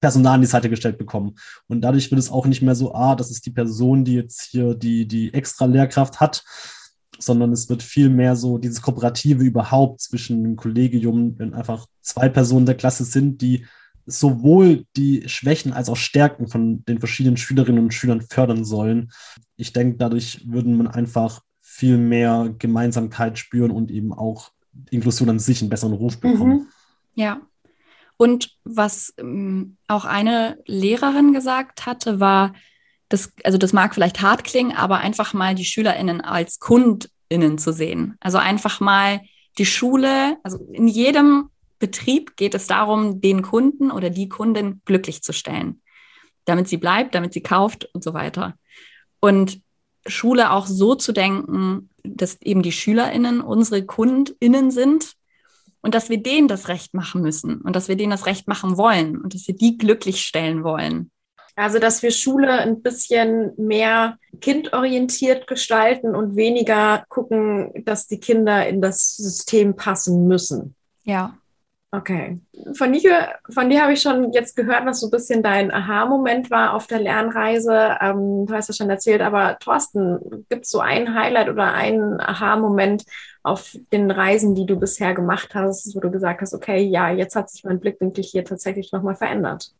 [0.00, 1.36] Personal an die Seite gestellt bekommen.
[1.66, 4.42] Und dadurch wird es auch nicht mehr so, ah, das ist die Person, die jetzt
[4.42, 6.44] hier die, die extra Lehrkraft hat,
[7.18, 12.28] sondern es wird viel mehr so dieses Kooperative überhaupt zwischen dem Kollegium, wenn einfach zwei
[12.28, 13.66] Personen der Klasse sind, die
[14.06, 19.12] sowohl die Schwächen als auch Stärken von den verschiedenen Schülerinnen und Schülern fördern sollen.
[19.56, 24.50] Ich denke, dadurch würden man einfach viel mehr Gemeinsamkeit spüren und eben auch
[24.90, 26.52] Inklusion an sich einen besseren Ruf bekommen.
[26.52, 26.66] Mhm.
[27.14, 27.40] Ja.
[28.16, 32.52] Und was ähm, auch eine Lehrerin gesagt hatte, war,
[33.12, 37.72] das, also das mag vielleicht hart klingen, aber einfach mal die SchülerInnen als KundInnen zu
[37.72, 38.16] sehen.
[38.20, 39.20] Also einfach mal
[39.58, 45.22] die Schule, also in jedem Betrieb geht es darum, den Kunden oder die Kundin glücklich
[45.22, 45.82] zu stellen,
[46.46, 48.54] damit sie bleibt, damit sie kauft und so weiter.
[49.20, 49.60] Und
[50.06, 55.12] Schule auch so zu denken, dass eben die SchülerInnen unsere KundInnen sind
[55.82, 58.78] und dass wir denen das Recht machen müssen und dass wir denen das Recht machen
[58.78, 61.10] wollen und dass wir die glücklich stellen wollen.
[61.54, 68.66] Also, dass wir Schule ein bisschen mehr kindorientiert gestalten und weniger gucken, dass die Kinder
[68.66, 70.74] in das System passen müssen.
[71.04, 71.34] Ja.
[71.94, 72.40] Okay.
[72.72, 73.10] Von, Nike,
[73.50, 76.86] von dir habe ich schon jetzt gehört, was so ein bisschen dein Aha-Moment war auf
[76.86, 77.98] der Lernreise.
[78.00, 82.18] Ähm, du hast ja schon erzählt, aber Thorsten, gibt es so ein Highlight oder einen
[82.18, 83.04] Aha-Moment
[83.42, 87.36] auf den Reisen, die du bisher gemacht hast, wo du gesagt hast, okay, ja, jetzt
[87.36, 89.74] hat sich mein Blickwinkel hier tatsächlich nochmal verändert?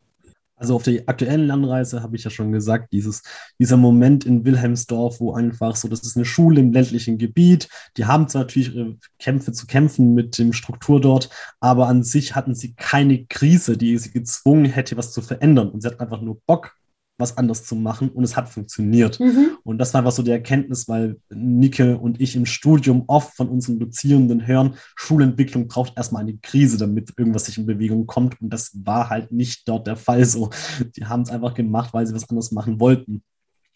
[0.55, 3.23] Also auf der aktuellen Landreise habe ich ja schon gesagt, dieses,
[3.59, 8.05] dieser Moment in Wilhelmsdorf, wo einfach so, das ist eine Schule im ländlichen Gebiet, die
[8.05, 11.29] haben zwar natürlich ihre Kämpfe zu kämpfen mit dem Struktur dort,
[11.59, 15.69] aber an sich hatten sie keine Krise, die sie gezwungen hätte, was zu verändern.
[15.69, 16.75] Und sie hatten einfach nur Bock,
[17.17, 19.19] was anders zu machen und es hat funktioniert.
[19.19, 19.57] Mhm.
[19.63, 23.49] Und das war einfach so die Erkenntnis, weil Nike und ich im Studium oft von
[23.49, 28.41] unseren Dozierenden hören, Schulentwicklung braucht erstmal eine Krise, damit irgendwas sich in Bewegung kommt.
[28.41, 30.49] Und das war halt nicht dort der Fall so.
[30.95, 33.23] Die haben es einfach gemacht, weil sie was anderes machen wollten.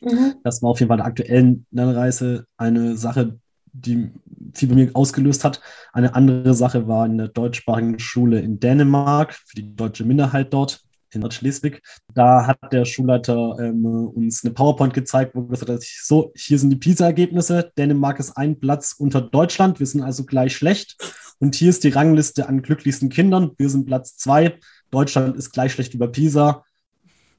[0.01, 0.35] Mhm.
[0.43, 3.39] Das war auf jeden Fall der aktuellen Lernreise eine Sache,
[3.71, 4.11] die
[4.53, 5.61] viel bei mir ausgelöst hat.
[5.93, 10.86] Eine andere Sache war in der deutschsprachigen Schule in Dänemark, für die deutsche Minderheit dort
[11.11, 11.81] in Nordschleswig.
[12.13, 16.69] Da hat der Schulleiter ähm, uns eine PowerPoint gezeigt, wo gesagt hat, so, hier sind
[16.69, 17.71] die PISA-Ergebnisse.
[17.77, 19.79] Dänemark ist ein Platz unter Deutschland.
[19.79, 20.97] Wir sind also gleich schlecht.
[21.39, 23.51] Und hier ist die Rangliste an glücklichsten Kindern.
[23.57, 24.59] Wir sind Platz zwei.
[24.91, 26.63] Deutschland ist gleich schlecht über PISA.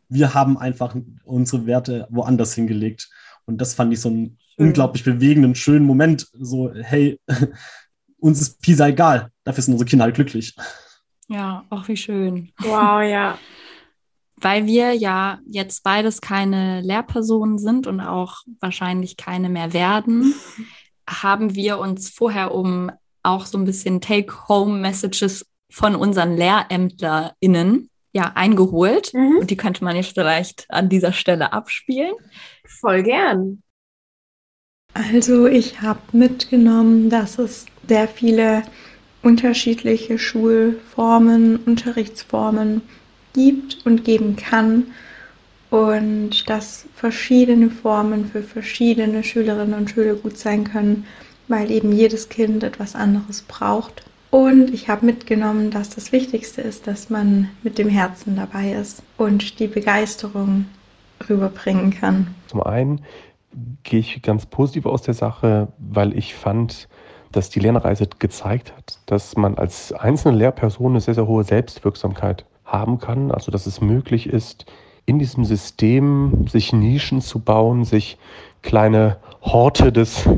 [0.08, 3.10] Wir haben einfach unsere Werte woanders hingelegt.
[3.44, 6.28] Und das fand ich so einen unglaublich bewegenden, schönen Moment.
[6.32, 7.20] So, hey,
[8.18, 9.30] uns ist PISA egal.
[9.44, 10.54] Dafür sind unsere Kinder halt glücklich.
[11.28, 12.52] Ja, auch wie schön.
[12.58, 13.38] Wow, ja.
[14.40, 20.32] Weil wir ja jetzt beides keine Lehrpersonen sind und auch wahrscheinlich keine mehr werden,
[21.08, 29.12] haben wir uns vorher um auch so ein bisschen Take-Home-Messages von unseren LehrämtlerInnen ja, eingeholt.
[29.12, 29.38] Mhm.
[29.40, 32.14] Und die könnte man jetzt vielleicht an dieser Stelle abspielen.
[32.64, 33.62] Voll gern.
[34.94, 38.62] Also ich habe mitgenommen, dass es sehr viele
[39.28, 42.80] unterschiedliche Schulformen, Unterrichtsformen
[43.34, 44.86] gibt und geben kann
[45.68, 51.04] und dass verschiedene Formen für verschiedene Schülerinnen und Schüler gut sein können,
[51.46, 54.02] weil eben jedes Kind etwas anderes braucht.
[54.30, 59.02] Und ich habe mitgenommen, dass das Wichtigste ist, dass man mit dem Herzen dabei ist
[59.18, 60.64] und die Begeisterung
[61.28, 62.28] rüberbringen kann.
[62.46, 63.02] Zum einen
[63.82, 66.88] gehe ich ganz positiv aus der Sache, weil ich fand,
[67.32, 72.44] dass die Lernreise gezeigt hat, dass man als einzelne Lehrperson eine sehr, sehr hohe Selbstwirksamkeit
[72.64, 73.30] haben kann.
[73.30, 74.66] Also dass es möglich ist,
[75.06, 78.18] in diesem System sich Nischen zu bauen, sich
[78.62, 80.28] kleine Horte des,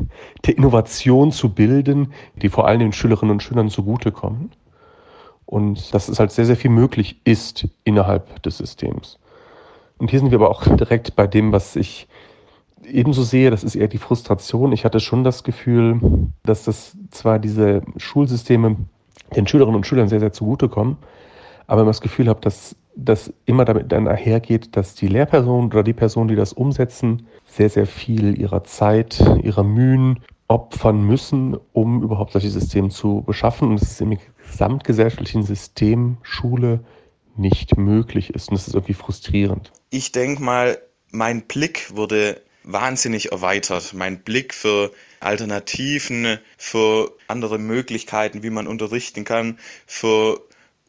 [0.47, 4.53] der Innovation zu bilden, die vor allem den Schülerinnen und Schülern zugutekommen.
[5.47, 9.19] Und dass es halt sehr, sehr viel möglich ist innerhalb des Systems.
[9.99, 12.07] Und hier sind wir aber auch direkt bei dem, was ich
[12.85, 14.73] ebenso sehe, das ist eher die Frustration.
[14.73, 16.01] Ich hatte schon das Gefühl,
[16.43, 18.77] dass das zwar diese Schulsysteme
[19.37, 20.97] den Schülerinnen und Schülern sehr, sehr zugutekommen,
[21.67, 25.83] aber ich das Gefühl habe, dass das immer damit dann einhergeht, dass die Lehrperson oder
[25.83, 32.03] die Person, die das umsetzen, sehr, sehr viel ihrer Zeit, ihrer Mühen opfern müssen, um
[32.03, 33.69] überhaupt solche Systeme zu beschaffen.
[33.69, 34.19] Und es ist im
[34.49, 36.81] gesamtgesellschaftlichen System Schule
[37.37, 38.49] nicht möglich ist.
[38.49, 39.71] Und das ist irgendwie frustrierend.
[39.91, 40.79] Ich denke mal,
[41.13, 42.41] mein Blick wurde
[42.73, 43.95] wahnsinnig erweitert.
[43.95, 50.41] Mein Blick für Alternativen, für andere Möglichkeiten, wie man unterrichten kann, für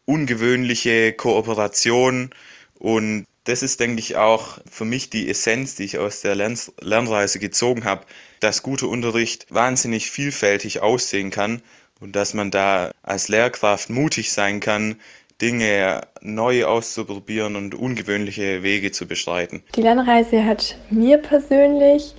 [0.06, 2.32] ungewöhnliche Kooperation.
[2.80, 6.60] Und das ist, denke ich, auch für mich die Essenz, die ich aus der Lern
[6.80, 8.06] Lernreise gezogen habe,
[8.40, 11.62] dass guter Unterricht wahnsinnig vielfältig aussehen kann
[12.00, 15.00] und dass man da als Lehrkraft mutig sein kann,
[15.42, 19.64] Dinge neu auszuprobieren und ungewöhnliche Wege zu bestreiten.
[19.76, 22.14] Die Lernreise hat mir persönlich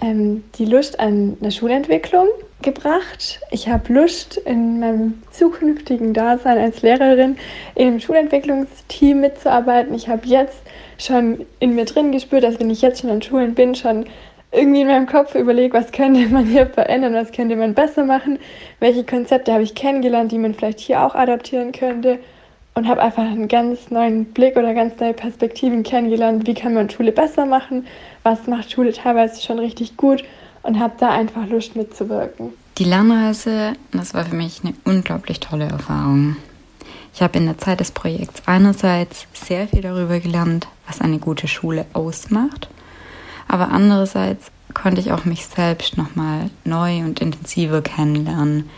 [0.00, 2.28] ähm, die Lust an der Schulentwicklung
[2.62, 3.40] gebracht.
[3.52, 7.36] Ich habe Lust, in meinem zukünftigen Dasein als Lehrerin
[7.76, 9.94] in einem Schulentwicklungsteam mitzuarbeiten.
[9.94, 10.58] Ich habe jetzt
[10.98, 14.06] schon in mir drin gespürt, dass wenn ich jetzt schon an Schulen bin, schon
[14.50, 18.40] irgendwie in meinem Kopf überlege, was könnte man hier verändern, was könnte man besser machen,
[18.80, 22.18] welche Konzepte habe ich kennengelernt, die man vielleicht hier auch adaptieren könnte
[22.78, 26.88] und habe einfach einen ganz neuen Blick oder ganz neue Perspektiven kennengelernt, wie kann man
[26.88, 27.84] Schule besser machen,
[28.22, 30.22] was macht Schule teilweise schon richtig gut
[30.62, 32.52] und habe da einfach Lust mitzuwirken.
[32.78, 36.36] Die Lernreise, das war für mich eine unglaublich tolle Erfahrung.
[37.12, 41.48] Ich habe in der Zeit des Projekts einerseits sehr viel darüber gelernt, was eine gute
[41.48, 42.68] Schule ausmacht,
[43.48, 48.70] aber andererseits konnte ich auch mich selbst nochmal neu und intensiver kennenlernen,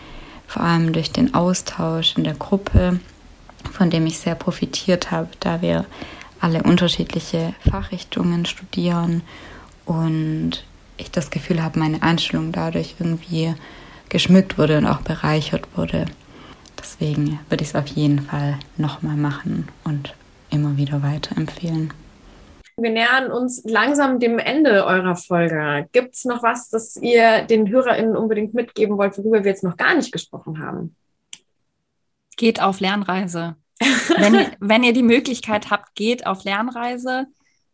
[0.46, 2.98] vor allem durch den Austausch in der Gruppe
[3.72, 5.84] von dem ich sehr profitiert habe, da wir
[6.40, 9.22] alle unterschiedliche Fachrichtungen studieren
[9.84, 10.64] und
[10.96, 13.54] ich das Gefühl habe, meine Einstellung dadurch irgendwie
[14.08, 16.06] geschmückt wurde und auch bereichert wurde.
[16.78, 20.14] Deswegen würde ich es auf jeden Fall nochmal machen und
[20.50, 21.92] immer wieder weiterempfehlen.
[22.76, 25.86] Wir nähern uns langsam dem Ende eurer Folge.
[25.92, 29.76] Gibt es noch was, das ihr den HörerInnen unbedingt mitgeben wollt, worüber wir jetzt noch
[29.76, 30.96] gar nicht gesprochen haben?
[32.40, 33.56] Geht auf Lernreise.
[34.16, 37.26] wenn, wenn ihr die Möglichkeit habt, geht auf Lernreise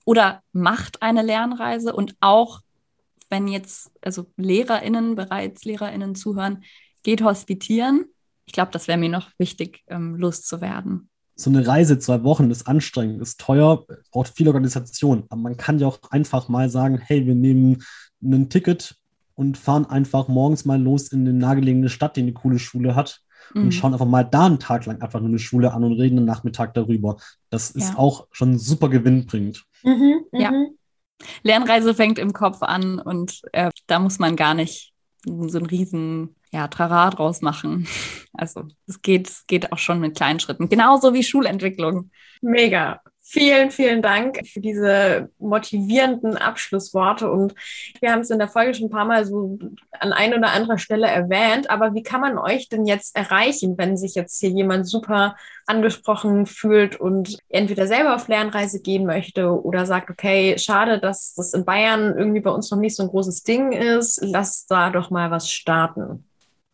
[0.05, 2.63] oder macht eine Lernreise und auch
[3.31, 6.65] wenn jetzt also LehrerInnen bereits LehrerInnen zuhören,
[7.05, 8.07] geht hospitieren.
[8.45, 11.11] Ich glaube, das wäre mir noch wichtig, ähm, loszuwerden.
[11.37, 15.27] So eine Reise, zwei Wochen, ist anstrengend, ist teuer, braucht viel Organisation.
[15.29, 17.85] Aber man kann ja auch einfach mal sagen, hey, wir nehmen
[18.21, 18.97] ein Ticket
[19.37, 23.23] und fahren einfach morgens mal los in eine nahegelegene Stadt, die eine coole Schule hat
[23.55, 23.65] mhm.
[23.65, 26.19] und schauen einfach mal da einen Tag lang einfach nur eine Schule an und reden
[26.19, 27.17] einen Nachmittag darüber.
[27.51, 27.99] Das ist ja.
[27.99, 29.65] auch schon super gewinnbringend.
[29.83, 30.51] Mhm, ja.
[30.51, 30.79] Mhm.
[31.43, 34.93] Lernreise fängt im Kopf an und äh, da muss man gar nicht
[35.25, 37.87] so einen riesen ja, Trara draus machen.
[38.39, 40.69] Also es geht, es geht auch schon mit kleinen Schritten.
[40.69, 42.11] Genauso wie Schulentwicklung.
[42.43, 43.01] Mega.
[43.29, 47.29] Vielen, vielen Dank für diese motivierenden Abschlussworte.
[47.29, 47.57] Und
[48.01, 49.59] wir haben es in der Folge schon ein paar Mal so
[49.99, 51.69] an ein oder anderer Stelle erwähnt.
[51.69, 55.35] Aber wie kann man euch denn jetzt erreichen, wenn sich jetzt hier jemand super
[55.67, 61.53] angesprochen fühlt und entweder selber auf Lernreise gehen möchte oder sagt, okay, schade, dass das
[61.53, 64.21] in Bayern irgendwie bei uns noch nicht so ein großes Ding ist.
[64.23, 66.25] Lass da doch mal was starten.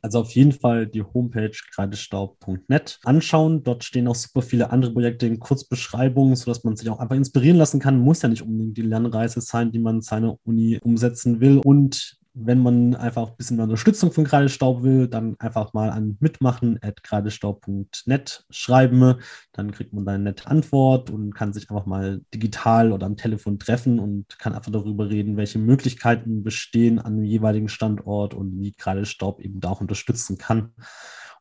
[0.03, 3.63] Also auf jeden Fall die Homepage kreidestaub.net anschauen.
[3.63, 7.57] Dort stehen auch super viele andere Projekte in Kurzbeschreibungen, sodass man sich auch einfach inspirieren
[7.57, 8.01] lassen kann.
[8.01, 11.61] Muss ja nicht unbedingt die Lernreise sein, die man seine Uni umsetzen will.
[11.65, 16.79] Und wenn man einfach ein bisschen Unterstützung von Kreidestaub will, dann einfach mal an mitmachen
[16.83, 19.17] at kreidestaub.net schreiben.
[19.53, 23.17] Dann kriegt man da eine nette Antwort und kann sich einfach mal digital oder am
[23.17, 28.59] Telefon treffen und kann einfach darüber reden, welche Möglichkeiten bestehen an dem jeweiligen Standort und
[28.59, 30.73] wie Kreidestaub eben da auch unterstützen kann.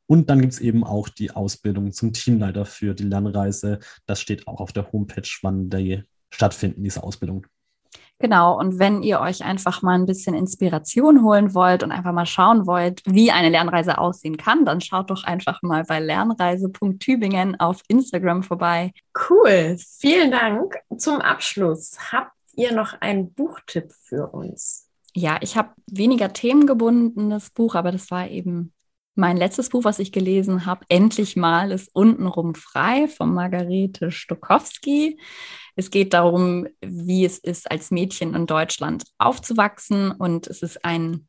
[0.08, 3.80] Und dann gibt es eben auch die Ausbildung zum Teamleiter für die Lernreise.
[4.06, 7.48] Das steht auch auf der Homepage, wann die stattfinden, diese Ausbildung.
[8.22, 12.28] Genau, und wenn ihr euch einfach mal ein bisschen Inspiration holen wollt und einfach mal
[12.28, 17.82] schauen wollt, wie eine Lernreise aussehen kann, dann schaut doch einfach mal bei lernreise.tübingen auf
[17.88, 18.92] Instagram vorbei.
[19.30, 20.76] Cool, vielen Dank.
[20.98, 24.88] Zum Abschluss, habt ihr noch einen Buchtipp für uns?
[25.16, 28.72] Ja, ich habe weniger themengebundenes Buch, aber das war eben
[29.22, 35.20] mein letztes Buch, was ich gelesen habe, Endlich mal, ist untenrum frei von Margarete Stokowski.
[35.76, 40.10] Es geht darum, wie es ist, als Mädchen in Deutschland aufzuwachsen.
[40.10, 41.28] Und es ist ein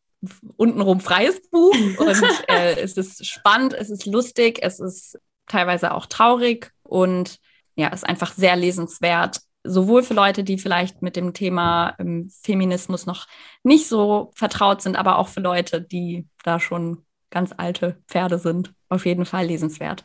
[0.56, 1.76] untenrum freies Buch.
[1.98, 7.40] Und äh, es ist spannend, es ist lustig, es ist teilweise auch traurig und
[7.74, 9.40] ja, ist einfach sehr lesenswert.
[9.64, 13.26] Sowohl für Leute, die vielleicht mit dem Thema ähm, Feminismus noch
[13.62, 18.72] nicht so vertraut sind, aber auch für Leute, die da schon ganz alte Pferde sind.
[18.88, 20.04] Auf jeden Fall lesenswert.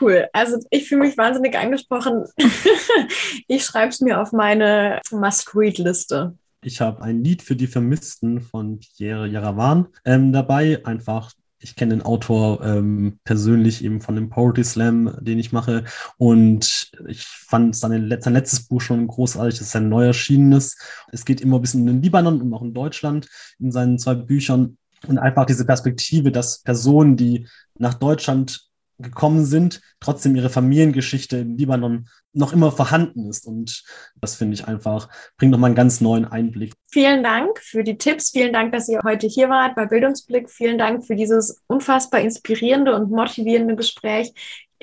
[0.00, 0.28] Cool.
[0.32, 2.24] Also ich fühle mich wahnsinnig angesprochen.
[3.48, 6.36] ich schreibe es mir auf meine Must-Read-Liste.
[6.62, 10.84] Ich habe ein Lied für die Vermissten von Pierre Jaravan ähm, dabei.
[10.84, 15.84] Einfach, ich kenne den Autor ähm, persönlich eben von dem Poetry Slam, den ich mache.
[16.16, 20.76] Und ich fand seine, sein letztes Buch schon großartig, das ist ein neu erschienenes.
[21.12, 23.28] Es geht immer ein bisschen in den Libanon und auch in Deutschland
[23.60, 24.78] in seinen zwei Büchern.
[25.08, 27.46] Und einfach diese Perspektive, dass Personen, die
[27.78, 33.46] nach Deutschland gekommen sind, trotzdem ihre Familiengeschichte im Libanon noch immer vorhanden ist.
[33.46, 33.82] Und
[34.20, 36.74] das finde ich einfach, bringt nochmal einen ganz neuen Einblick.
[36.90, 38.30] Vielen Dank für die Tipps.
[38.30, 40.48] Vielen Dank, dass ihr heute hier wart bei Bildungsblick.
[40.50, 44.32] Vielen Dank für dieses unfassbar inspirierende und motivierende Gespräch.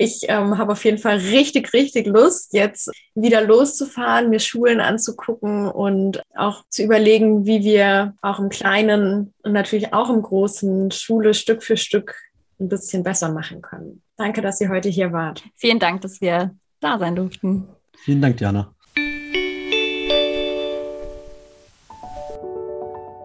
[0.02, 5.68] Ich ähm, habe auf jeden Fall richtig, richtig Lust, jetzt wieder loszufahren, mir Schulen anzugucken
[5.68, 11.34] und auch zu überlegen, wie wir auch im Kleinen und natürlich auch im Großen Schule
[11.34, 12.16] Stück für Stück
[12.58, 14.02] ein bisschen besser machen können.
[14.16, 15.44] Danke, dass ihr heute hier wart.
[15.54, 17.68] Vielen Dank, dass wir da sein durften.
[18.04, 18.74] Vielen Dank, Diana.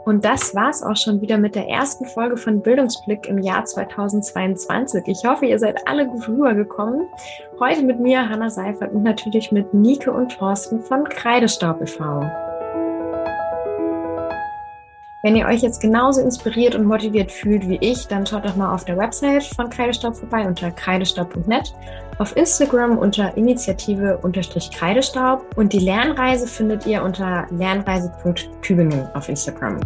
[0.07, 3.65] Und das war es auch schon wieder mit der ersten Folge von Bildungsblick im Jahr
[3.65, 5.03] 2022.
[5.05, 7.07] Ich hoffe, ihr seid alle gut rübergekommen.
[7.59, 12.25] Heute mit mir, Hanna Seifert, und natürlich mit Nike und Thorsten von Kreidestaub e.V.
[15.28, 18.73] Wenn ihr euch jetzt genauso inspiriert und motiviert fühlt wie ich, dann schaut doch mal
[18.73, 21.73] auf der Website von Kreidestaub vorbei unter kreidestaub.net,
[22.17, 29.82] auf Instagram unter Initiative-Kreidestaub und die Lernreise findet ihr unter lernreise.tübingen auf Instagram.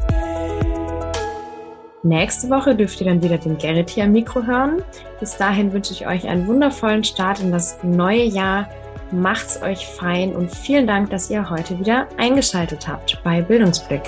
[2.04, 4.84] Nächste Woche dürft ihr dann wieder den Gerrit hier am Mikro hören.
[5.20, 8.70] Bis dahin wünsche ich euch einen wundervollen Start in das neue Jahr.
[9.12, 14.04] Macht's euch fein und vielen Dank, dass ihr heute wieder eingeschaltet habt bei Bildungsblick.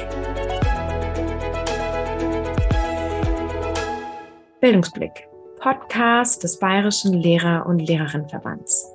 [4.64, 5.28] Bildungsblick,
[5.60, 8.90] Podcast des Bayerischen Lehrer- und Lehrerinnenverbands.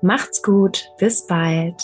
[0.00, 1.76] Macht's gut, bis bald.